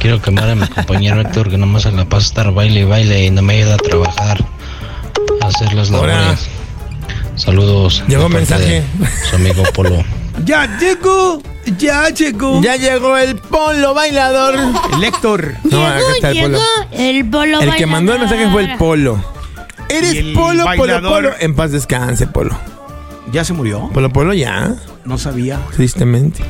Quiero 0.00 0.20
quemar 0.22 0.50
a 0.50 0.54
mi 0.54 0.66
compañero 0.66 1.20
Héctor 1.20 1.50
que 1.50 1.58
nomás 1.58 1.82
se 1.82 1.92
la 1.92 2.06
pasa 2.06 2.24
a 2.24 2.28
estar 2.28 2.52
baile 2.52 2.80
y 2.80 2.84
baile 2.84 3.26
y 3.26 3.30
no 3.30 3.42
me 3.42 3.54
ayuda 3.54 3.74
a 3.74 3.76
trabajar, 3.76 4.44
a 5.42 5.46
hacer 5.46 5.72
las 5.74 5.90
labores. 5.90 6.48
Saludos. 7.36 8.02
Llegó 8.08 8.22
parte 8.24 8.38
mensaje. 8.38 8.64
de 8.64 8.84
Su 9.28 9.36
amigo 9.36 9.62
Polo. 9.74 10.02
Ya 10.44 10.78
llegó, 10.78 11.42
ya 11.78 12.08
llegó. 12.10 12.60
Ya 12.62 12.76
llegó 12.76 13.16
el 13.16 13.36
polo 13.36 13.94
bailador. 13.94 14.54
El 14.96 15.04
Héctor. 15.04 15.54
No, 15.64 15.86
acá 15.86 15.98
Llegó, 15.98 16.10
está 16.14 16.30
el 16.30 16.38
polo. 16.42 16.58
llegó 16.58 17.00
el 17.10 17.30
polo 17.30 17.60
El 17.60 17.74
que 17.76 17.86
mandó 17.86 18.12
el 18.14 18.20
mensaje 18.20 18.48
fue 18.50 18.62
el 18.64 18.76
polo. 18.78 19.24
Eres 19.88 20.14
el 20.14 20.32
polo, 20.32 20.64
polo, 20.64 20.64
bailador. 20.64 21.10
polo. 21.12 21.30
En 21.40 21.54
paz 21.54 21.72
descanse, 21.72 22.26
polo. 22.26 22.56
¿Ya 23.32 23.44
se 23.44 23.52
murió? 23.52 23.90
Polo, 23.92 24.10
polo, 24.12 24.32
ya. 24.34 24.74
No 25.04 25.18
sabía. 25.18 25.60
Tristemente. 25.74 26.42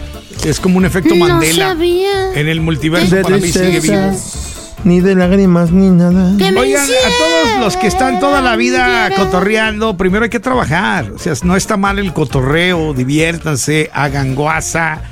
Es 0.45 0.61
como 0.61 0.79
un 0.79 0.85
efecto 0.87 1.15
No 1.15 1.27
Mandela. 1.29 1.69
sabía. 1.69 2.33
En 2.35 2.49
el 2.49 2.61
multiverso 2.61 3.17
De 3.17 3.23
para 3.23 3.37
mí 3.37 3.49
sigue 3.49 3.81
vivo. 3.81 3.81
tristezas, 3.81 4.50
ni 4.85 5.01
de 5.01 5.15
lágrimas, 5.15 5.73
ni 5.73 5.91
nada. 5.91 6.33
Oigan, 6.59 6.85
a 6.85 7.19
todos 7.19 7.61
los 7.61 7.77
que 7.77 7.87
están 7.87 8.21
toda 8.21 8.41
la 8.41 8.57
vida 8.57 9.11
cotorreando, 9.17 9.97
primero 9.97 10.25
hay 10.25 10.31
que 10.31 10.41
trabajar. 10.41 11.11
O 11.13 11.19
sea, 11.19 11.35
no 11.43 11.57
está 11.57 11.77
mal 11.77 11.99
el 11.99 12.13
cotorreo, 12.13 12.95
diviértanse, 12.95 13.91
hagan 13.93 14.35
guasa, 14.35 15.03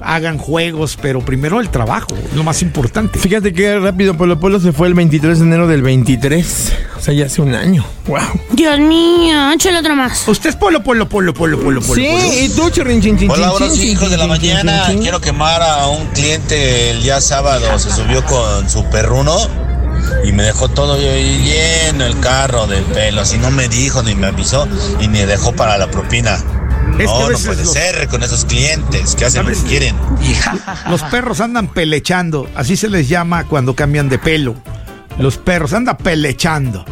hagan 0.00 0.38
juegos, 0.38 0.98
pero 1.00 1.20
primero 1.20 1.60
el 1.60 1.70
trabajo, 1.70 2.08
lo 2.34 2.44
más 2.44 2.62
importante. 2.62 3.18
Fíjate 3.18 3.52
que 3.52 3.78
rápido 3.78 4.14
Polo 4.14 4.38
Polo 4.38 4.60
se 4.60 4.72
fue 4.72 4.88
el 4.88 4.94
23 4.94 5.38
de 5.38 5.44
enero 5.44 5.66
del 5.66 5.82
23. 5.82 6.72
O 6.96 7.00
sea, 7.00 7.14
ya 7.14 7.26
hace 7.26 7.42
un 7.42 7.54
año. 7.54 7.84
Wow. 8.06 8.18
Dios 8.52 8.78
mío, 8.80 9.52
échale 9.52 9.78
otro 9.78 9.94
más. 9.94 10.26
Usted 10.26 10.50
es 10.50 10.56
polo, 10.56 10.82
polo, 10.82 11.08
polo, 11.08 11.32
polo, 11.32 11.58
polo, 11.58 11.80
polo. 11.80 11.94
Sí, 11.94 12.08
polo. 12.10 12.34
y 12.34 12.48
tú, 12.50 12.70
chirrin, 12.70 13.00
chin, 13.00 13.18
chin, 13.18 13.30
Hola, 13.30 13.52
chin, 13.58 13.82
hijos 13.88 14.10
de 14.10 14.16
la 14.16 14.26
mañana. 14.26 14.82
chin, 14.86 14.94
chin. 14.94 15.02
Quiero 15.02 15.20
quemar 15.20 15.62
a 15.62 15.86
un 15.88 16.06
cliente 16.08 16.90
el 16.90 17.02
día 17.02 17.20
sábado. 17.20 17.78
Se 17.78 17.90
subió 17.90 18.24
con 18.24 18.68
su 18.68 18.84
perruno 18.90 19.36
y 20.24 20.32
me 20.32 20.42
dejó 20.42 20.68
todo 20.68 20.96
lleno 20.98 22.04
el 22.04 22.18
carro 22.20 22.66
de 22.66 22.82
pelo. 22.82 23.20
Así 23.22 23.38
no 23.38 23.50
me 23.50 23.68
dijo, 23.68 24.02
ni 24.02 24.14
me 24.14 24.28
avisó, 24.28 24.66
y 25.00 25.08
ni 25.08 25.20
dejó 25.20 25.52
para 25.52 25.78
la 25.78 25.90
propina. 25.90 26.42
Es 26.98 27.06
que 27.10 27.16
a 27.16 27.20
no, 27.20 27.30
no 27.30 27.38
puede 27.38 27.62
los- 27.64 27.72
ser 27.72 28.08
con 28.08 28.22
esos 28.22 28.44
clientes 28.44 29.14
que 29.14 29.24
hacen 29.24 29.44
lo 29.46 29.52
que 29.52 29.62
quieren. 29.68 29.96
Los 30.90 31.02
perros 31.04 31.40
andan 31.40 31.68
pelechando, 31.68 32.48
así 32.56 32.76
se 32.76 32.88
les 32.88 33.08
llama 33.08 33.44
cuando 33.44 33.74
cambian 33.74 34.08
de 34.08 34.18
pelo. 34.18 34.54
Los 35.18 35.36
perros 35.38 35.72
andan 35.72 35.96
pelechando. 35.96 36.84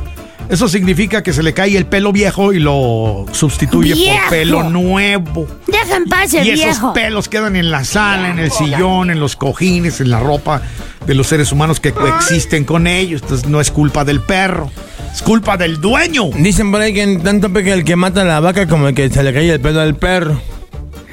Eso 0.48 0.68
significa 0.68 1.24
que 1.24 1.32
se 1.32 1.42
le 1.42 1.52
cae 1.52 1.76
el 1.76 1.86
pelo 1.86 2.12
viejo 2.12 2.52
y 2.52 2.60
lo 2.60 3.26
sustituye 3.32 3.94
Viejo. 3.94 4.16
por 4.20 4.30
pelo 4.30 4.62
nuevo. 4.70 5.48
Deja 5.66 5.96
en 5.96 6.04
paz 6.04 6.34
el 6.34 6.46
Y 6.46 6.50
esos 6.50 6.64
viejo. 6.66 6.92
pelos 6.92 7.28
quedan 7.28 7.56
en 7.56 7.72
la 7.72 7.84
sala, 7.84 8.30
en 8.30 8.38
el 8.38 8.52
sillón, 8.52 9.10
en 9.10 9.18
los 9.18 9.34
cojines, 9.34 10.00
en 10.00 10.10
la 10.10 10.20
ropa 10.20 10.62
de 11.04 11.14
los 11.14 11.26
seres 11.26 11.50
humanos 11.50 11.80
que 11.80 11.90
coexisten 11.92 12.64
con 12.64 12.86
ellos. 12.86 13.22
Entonces 13.22 13.48
no 13.48 13.60
es 13.60 13.72
culpa 13.72 14.04
del 14.04 14.20
perro, 14.20 14.70
es 15.16 15.22
culpa 15.22 15.56
del 15.56 15.80
dueño. 15.80 16.28
Dicen 16.36 16.70
por 16.70 16.82
ahí 16.82 16.92
que 16.92 17.18
tanto 17.24 17.50
peca 17.50 17.72
el 17.72 17.84
que 17.84 17.96
mata 17.96 18.20
a 18.20 18.24
la 18.24 18.38
vaca 18.38 18.66
como 18.66 18.88
el 18.88 18.94
que 18.94 19.08
se 19.08 19.22
le 19.22 19.32
cae 19.32 19.50
el 19.50 19.60
pelo 19.60 19.80
al 19.80 19.96
perro. 19.96 20.42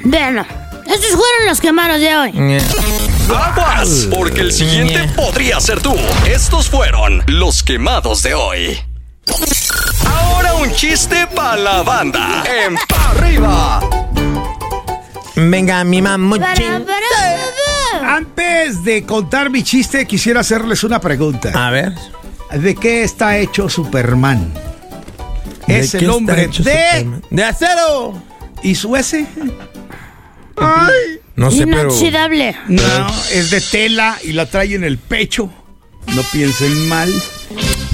Bueno, 0.02 0.44
estos 0.86 1.10
fueron 1.12 1.46
los 1.48 1.58
quemados 1.58 2.00
de 2.00 2.14
hoy. 2.14 2.58
Aguas, 3.34 4.08
porque 4.14 4.42
el 4.42 4.52
siguiente 4.52 5.08
podría 5.16 5.58
ser 5.58 5.80
tú. 5.80 5.94
Estos 6.26 6.68
fueron 6.68 7.22
los 7.28 7.62
quemados 7.62 8.22
de 8.22 8.34
hoy. 8.34 8.78
Ahora 10.06 10.52
un 10.54 10.70
chiste 10.74 11.26
para 11.34 11.56
la 11.56 11.82
banda. 11.82 12.44
En 12.66 12.74
pa' 12.74 13.10
arriba. 13.12 13.80
Venga, 15.34 15.82
mi 15.84 16.02
mamuchín. 16.02 16.86
Antes 18.04 18.84
de 18.84 19.06
contar 19.06 19.48
mi 19.48 19.62
chiste, 19.62 20.06
quisiera 20.06 20.40
hacerles 20.40 20.84
una 20.84 21.00
pregunta. 21.00 21.52
A 21.54 21.70
ver. 21.70 21.94
¿De 22.52 22.74
qué 22.74 23.02
está 23.02 23.38
hecho 23.38 23.68
Superman? 23.68 24.52
¿De 25.66 25.80
Es 25.80 25.94
el 25.94 26.08
hombre 26.10 26.46
de... 26.48 26.52
Superman? 26.52 27.22
¡De 27.30 27.44
acero! 27.44 28.22
¿Y 28.62 28.74
su 28.74 28.94
S? 28.96 29.26
Ay. 30.56 31.20
No 31.36 31.50
sé, 31.50 31.66
pero. 31.66 31.82
Inoxidable. 31.82 32.56
No, 32.68 32.82
es 33.32 33.50
de 33.50 33.60
tela 33.60 34.16
y 34.22 34.32
la 34.32 34.46
trae 34.46 34.74
en 34.74 34.84
el 34.84 34.98
pecho. 34.98 35.50
No 36.14 36.22
piensen 36.32 36.88
mal. 36.88 37.12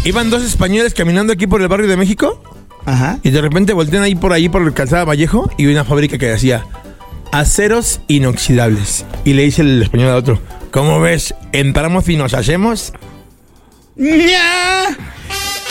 Iban 0.05 0.31
dos 0.31 0.43
españoles 0.43 0.95
caminando 0.95 1.33
aquí 1.33 1.47
por 1.47 1.63
el 1.63 1.69
barrio 1.69 1.89
de 1.89 1.97
México. 1.97 2.43
Ajá. 2.85 3.19
Y 3.23 3.31
de 3.31 3.41
repente 3.41 3.73
voltean 3.73 4.03
ahí 4.03 4.15
por 4.15 4.33
ahí 4.33 4.49
por 4.49 4.63
el 4.63 4.73
calzada 4.73 5.05
Vallejo 5.05 5.51
y 5.57 5.67
una 5.67 5.85
fábrica 5.85 6.19
que 6.19 6.27
decía 6.27 6.67
aceros 7.33 8.01
inoxidables. 8.09 9.05
Y 9.25 9.35
le 9.35 9.43
dice 9.43 9.63
el 9.63 9.83
español 9.83 10.11
al 10.11 10.17
otro, 10.17 10.41
¿cómo 10.71 11.01
ves? 11.01 11.35
¿Entramos 11.53 12.09
y 12.09 12.17
nos 12.17 12.35
hacemos? 12.35 12.93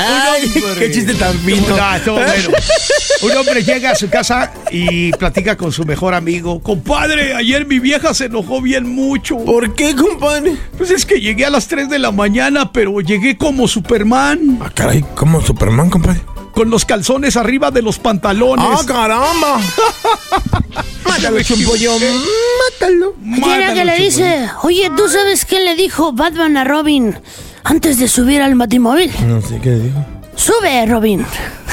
Ay, 0.01 0.51
Un 0.55 0.63
hombre. 0.63 0.87
qué 0.87 0.91
chiste 0.91 1.13
tan 1.15 1.37
fino. 1.39 1.75
Ah, 1.79 1.97
estuvo 1.97 2.15
bueno. 2.15 2.49
Un 3.21 3.31
hombre 3.31 3.63
llega 3.63 3.91
a 3.91 3.95
su 3.95 4.07
casa 4.09 4.53
y 4.71 5.11
platica 5.11 5.57
con 5.57 5.73
su 5.73 5.83
mejor 5.83 6.13
amigo. 6.13 6.61
Compadre, 6.61 7.33
ayer 7.33 7.65
mi 7.65 7.79
vieja 7.79 8.13
se 8.13 8.25
enojó 8.25 8.61
bien 8.61 8.87
mucho. 8.87 9.37
¿Por 9.39 9.73
qué, 9.75 9.93
compadre? 9.95 10.55
Pues 10.77 10.91
es 10.91 11.05
que 11.05 11.19
llegué 11.19 11.45
a 11.45 11.49
las 11.49 11.67
3 11.67 11.89
de 11.89 11.99
la 11.99 12.11
mañana, 12.11 12.71
pero 12.71 13.01
llegué 13.01 13.35
como 13.37 13.67
Superman. 13.67 14.59
Ah, 14.61 14.71
caray, 14.73 15.03
¿cómo 15.15 15.41
Superman, 15.41 15.89
compadre? 15.89 16.21
Con 16.53 16.69
los 16.69 16.85
calzones 16.85 17.35
arriba 17.35 17.71
de 17.71 17.81
los 17.81 17.99
pantalones. 17.99 18.65
¡Ah, 18.69 18.83
caramba! 18.85 19.59
Mátalo, 21.03 21.41
chumpollo, 21.43 21.93
mátalo. 21.99 23.15
Tiene 23.43 23.73
que 23.73 23.85
le 23.85 23.97
dice, 23.97 24.49
oye, 24.63 24.89
¿tú 24.95 25.09
sabes 25.09 25.43
qué 25.43 25.59
le 25.59 25.75
dijo 25.75 26.13
Batman 26.13 26.55
a 26.57 26.63
Robin 26.63 27.17
antes 27.63 27.99
de 27.99 28.07
subir 28.07 28.41
al 28.41 28.55
batimóvil? 28.55 29.11
No 29.27 29.41
sé 29.41 29.59
qué 29.59 29.69
le 29.69 29.79
dijo. 29.79 30.05
Sube, 30.35 30.85
Robin. 30.85 31.25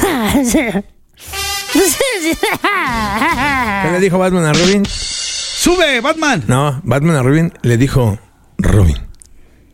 ¿Qué 1.73 1.83
le 3.93 4.01
dijo 4.01 4.19
Batman 4.19 4.45
a 4.45 4.53
Robin? 4.53 4.85
¡Sube, 4.87 6.01
Batman! 6.01 6.45
No, 6.47 6.81
Batman 6.85 7.17
a 7.17 7.23
Robin 7.23 7.53
le 7.63 7.77
dijo 7.77 8.19
Robin. 8.59 8.97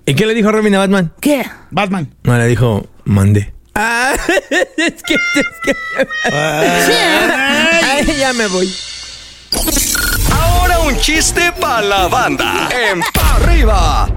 ¿Y 0.07 0.15
qué 0.15 0.27
le 0.27 0.35
dijo 0.35 0.51
Robin 0.51 0.75
a 0.75 0.79
Batman? 0.79 1.13
¿Qué? 1.21 1.45
Batman. 1.71 2.15
No, 2.25 2.37
le 2.37 2.47
dijo 2.47 2.87
mandé. 3.05 3.53
Ah, 3.75 4.15
es 4.51 5.03
que, 5.03 5.15
es 5.15 5.61
que. 5.63 5.77
Ay, 6.33 8.17
ya 8.19 8.33
me 8.33 8.47
voy. 8.49 8.69
Ahora 10.31 10.81
un 10.81 10.97
chiste 10.99 11.53
para 11.61 11.83
la 11.83 12.09
banda. 12.09 12.69
En 12.71 13.01
pa' 13.01 13.37
arriba. 13.37 14.09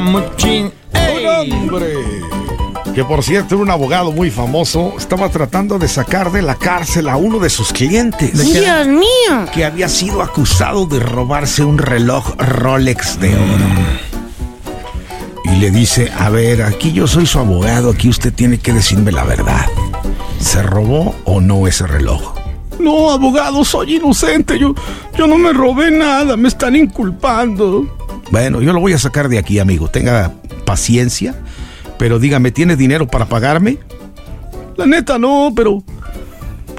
Mamuchín. 0.00 0.72
¡Un 0.92 1.26
hombre! 1.26 1.94
Que 2.94 3.04
por 3.04 3.22
cierto 3.22 3.54
era 3.54 3.62
un 3.62 3.70
abogado 3.70 4.10
muy 4.12 4.30
famoso, 4.30 4.94
estaba 4.96 5.28
tratando 5.28 5.78
de 5.78 5.88
sacar 5.88 6.32
de 6.32 6.40
la 6.40 6.54
cárcel 6.54 7.08
a 7.08 7.16
uno 7.16 7.38
de 7.38 7.50
sus 7.50 7.72
clientes. 7.72 8.32
Dios 8.32 8.86
mío. 8.86 9.46
Que 9.52 9.64
había 9.64 9.88
sido 9.88 10.22
acusado 10.22 10.86
de 10.86 11.00
robarse 11.00 11.64
un 11.64 11.78
reloj 11.78 12.34
Rolex 12.38 13.20
de 13.20 13.34
oro. 13.34 13.96
Y 15.44 15.56
le 15.58 15.70
dice, 15.70 16.10
a 16.18 16.30
ver, 16.30 16.62
aquí 16.62 16.92
yo 16.92 17.06
soy 17.06 17.26
su 17.26 17.38
abogado, 17.38 17.90
aquí 17.90 18.08
usted 18.08 18.32
tiene 18.32 18.58
que 18.58 18.72
decirme 18.72 19.12
la 19.12 19.24
verdad. 19.24 19.66
¿Se 20.40 20.62
robó 20.62 21.14
o 21.24 21.40
no 21.40 21.66
ese 21.66 21.86
reloj? 21.86 22.34
No, 22.78 23.10
abogado, 23.10 23.64
soy 23.64 23.96
inocente. 23.96 24.58
Yo, 24.58 24.74
yo 25.16 25.26
no 25.26 25.38
me 25.38 25.52
robé 25.52 25.90
nada, 25.90 26.36
me 26.36 26.48
están 26.48 26.76
inculpando. 26.76 27.95
Bueno, 28.30 28.60
yo 28.60 28.72
lo 28.72 28.80
voy 28.80 28.92
a 28.92 28.98
sacar 28.98 29.28
de 29.28 29.38
aquí, 29.38 29.58
amigo. 29.58 29.88
Tenga 29.88 30.32
paciencia. 30.64 31.34
Pero 31.98 32.18
dígame, 32.18 32.50
¿tiene 32.50 32.76
dinero 32.76 33.06
para 33.06 33.26
pagarme? 33.26 33.78
La 34.76 34.86
neta 34.86 35.18
no, 35.18 35.52
pero... 35.54 35.82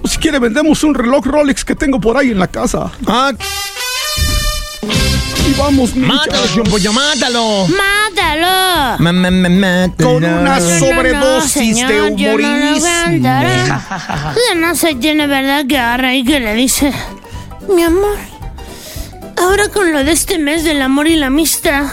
Pues 0.01 0.13
si 0.13 0.19
quiere 0.19 0.37
vendemos 0.39 0.83
un 0.83 0.93
reloj 0.93 1.25
Rolex 1.25 1.65
que 1.65 1.75
tengo 1.75 1.99
por 1.99 2.17
ahí 2.17 2.29
en 2.31 2.39
la 2.39 2.47
casa. 2.47 2.91
Ah, 3.07 3.31
Y 4.83 5.53
vamos, 5.59 5.95
mátalo, 5.95 6.45
chumpollo, 6.53 6.93
mátalo. 6.93 7.65
¡Mátalo! 7.67 8.97
Ma, 8.99 9.11
ma, 9.11 9.31
ma, 9.31 9.49
mátalo. 9.49 10.09
Con 10.13 10.23
una 10.23 10.59
No, 10.59 10.59
no, 10.59 10.79
sobredosis 10.79 11.51
señor, 11.51 11.89
de 11.89 12.15
yo 12.15 12.31
no 12.33 12.37
lo 12.37 12.47
humorismo. 12.47 12.87
Ya 13.21 14.55
no 14.55 14.75
se 14.75 14.93
tiene 14.95 15.25
verdad 15.27 15.65
que 15.67 15.77
agarra 15.77 16.13
y 16.15 16.23
que 16.23 16.39
le 16.39 16.53
dice, 16.53 16.93
mi 17.73 17.81
amor, 17.83 18.17
ahora 19.37 19.69
con 19.69 19.91
lo 19.91 20.03
de 20.03 20.11
este 20.11 20.39
mes 20.39 20.63
del 20.63 20.81
amor 20.81 21.07
y 21.07 21.15
la 21.15 21.27
amistad, 21.27 21.85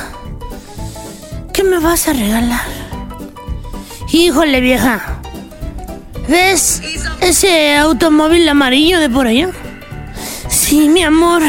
¿qué 1.53 1.63
me 1.63 1.79
vas 1.79 2.09
a 2.09 2.13
regalar? 2.13 2.63
Híjole 4.13 4.61
vieja, 4.61 5.21
¿ves 6.29 6.83
ese 7.21 7.77
automóvil 7.77 8.49
amarillo 8.49 8.99
de 9.01 9.11
por 9.11 9.27
allá? 9.27 9.51
Sí, 10.49 10.89
mi 10.89 11.03
amor, 11.03 11.43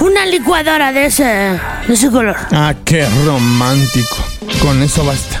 una 0.00 0.26
licuadora 0.26 0.92
de 0.92 1.06
ese, 1.06 1.24
de 1.24 1.94
ese 1.94 2.10
color. 2.10 2.36
Ah, 2.52 2.74
qué 2.84 3.06
romántico. 3.24 4.16
Con 4.62 4.82
eso 4.82 5.04
basta. 5.04 5.40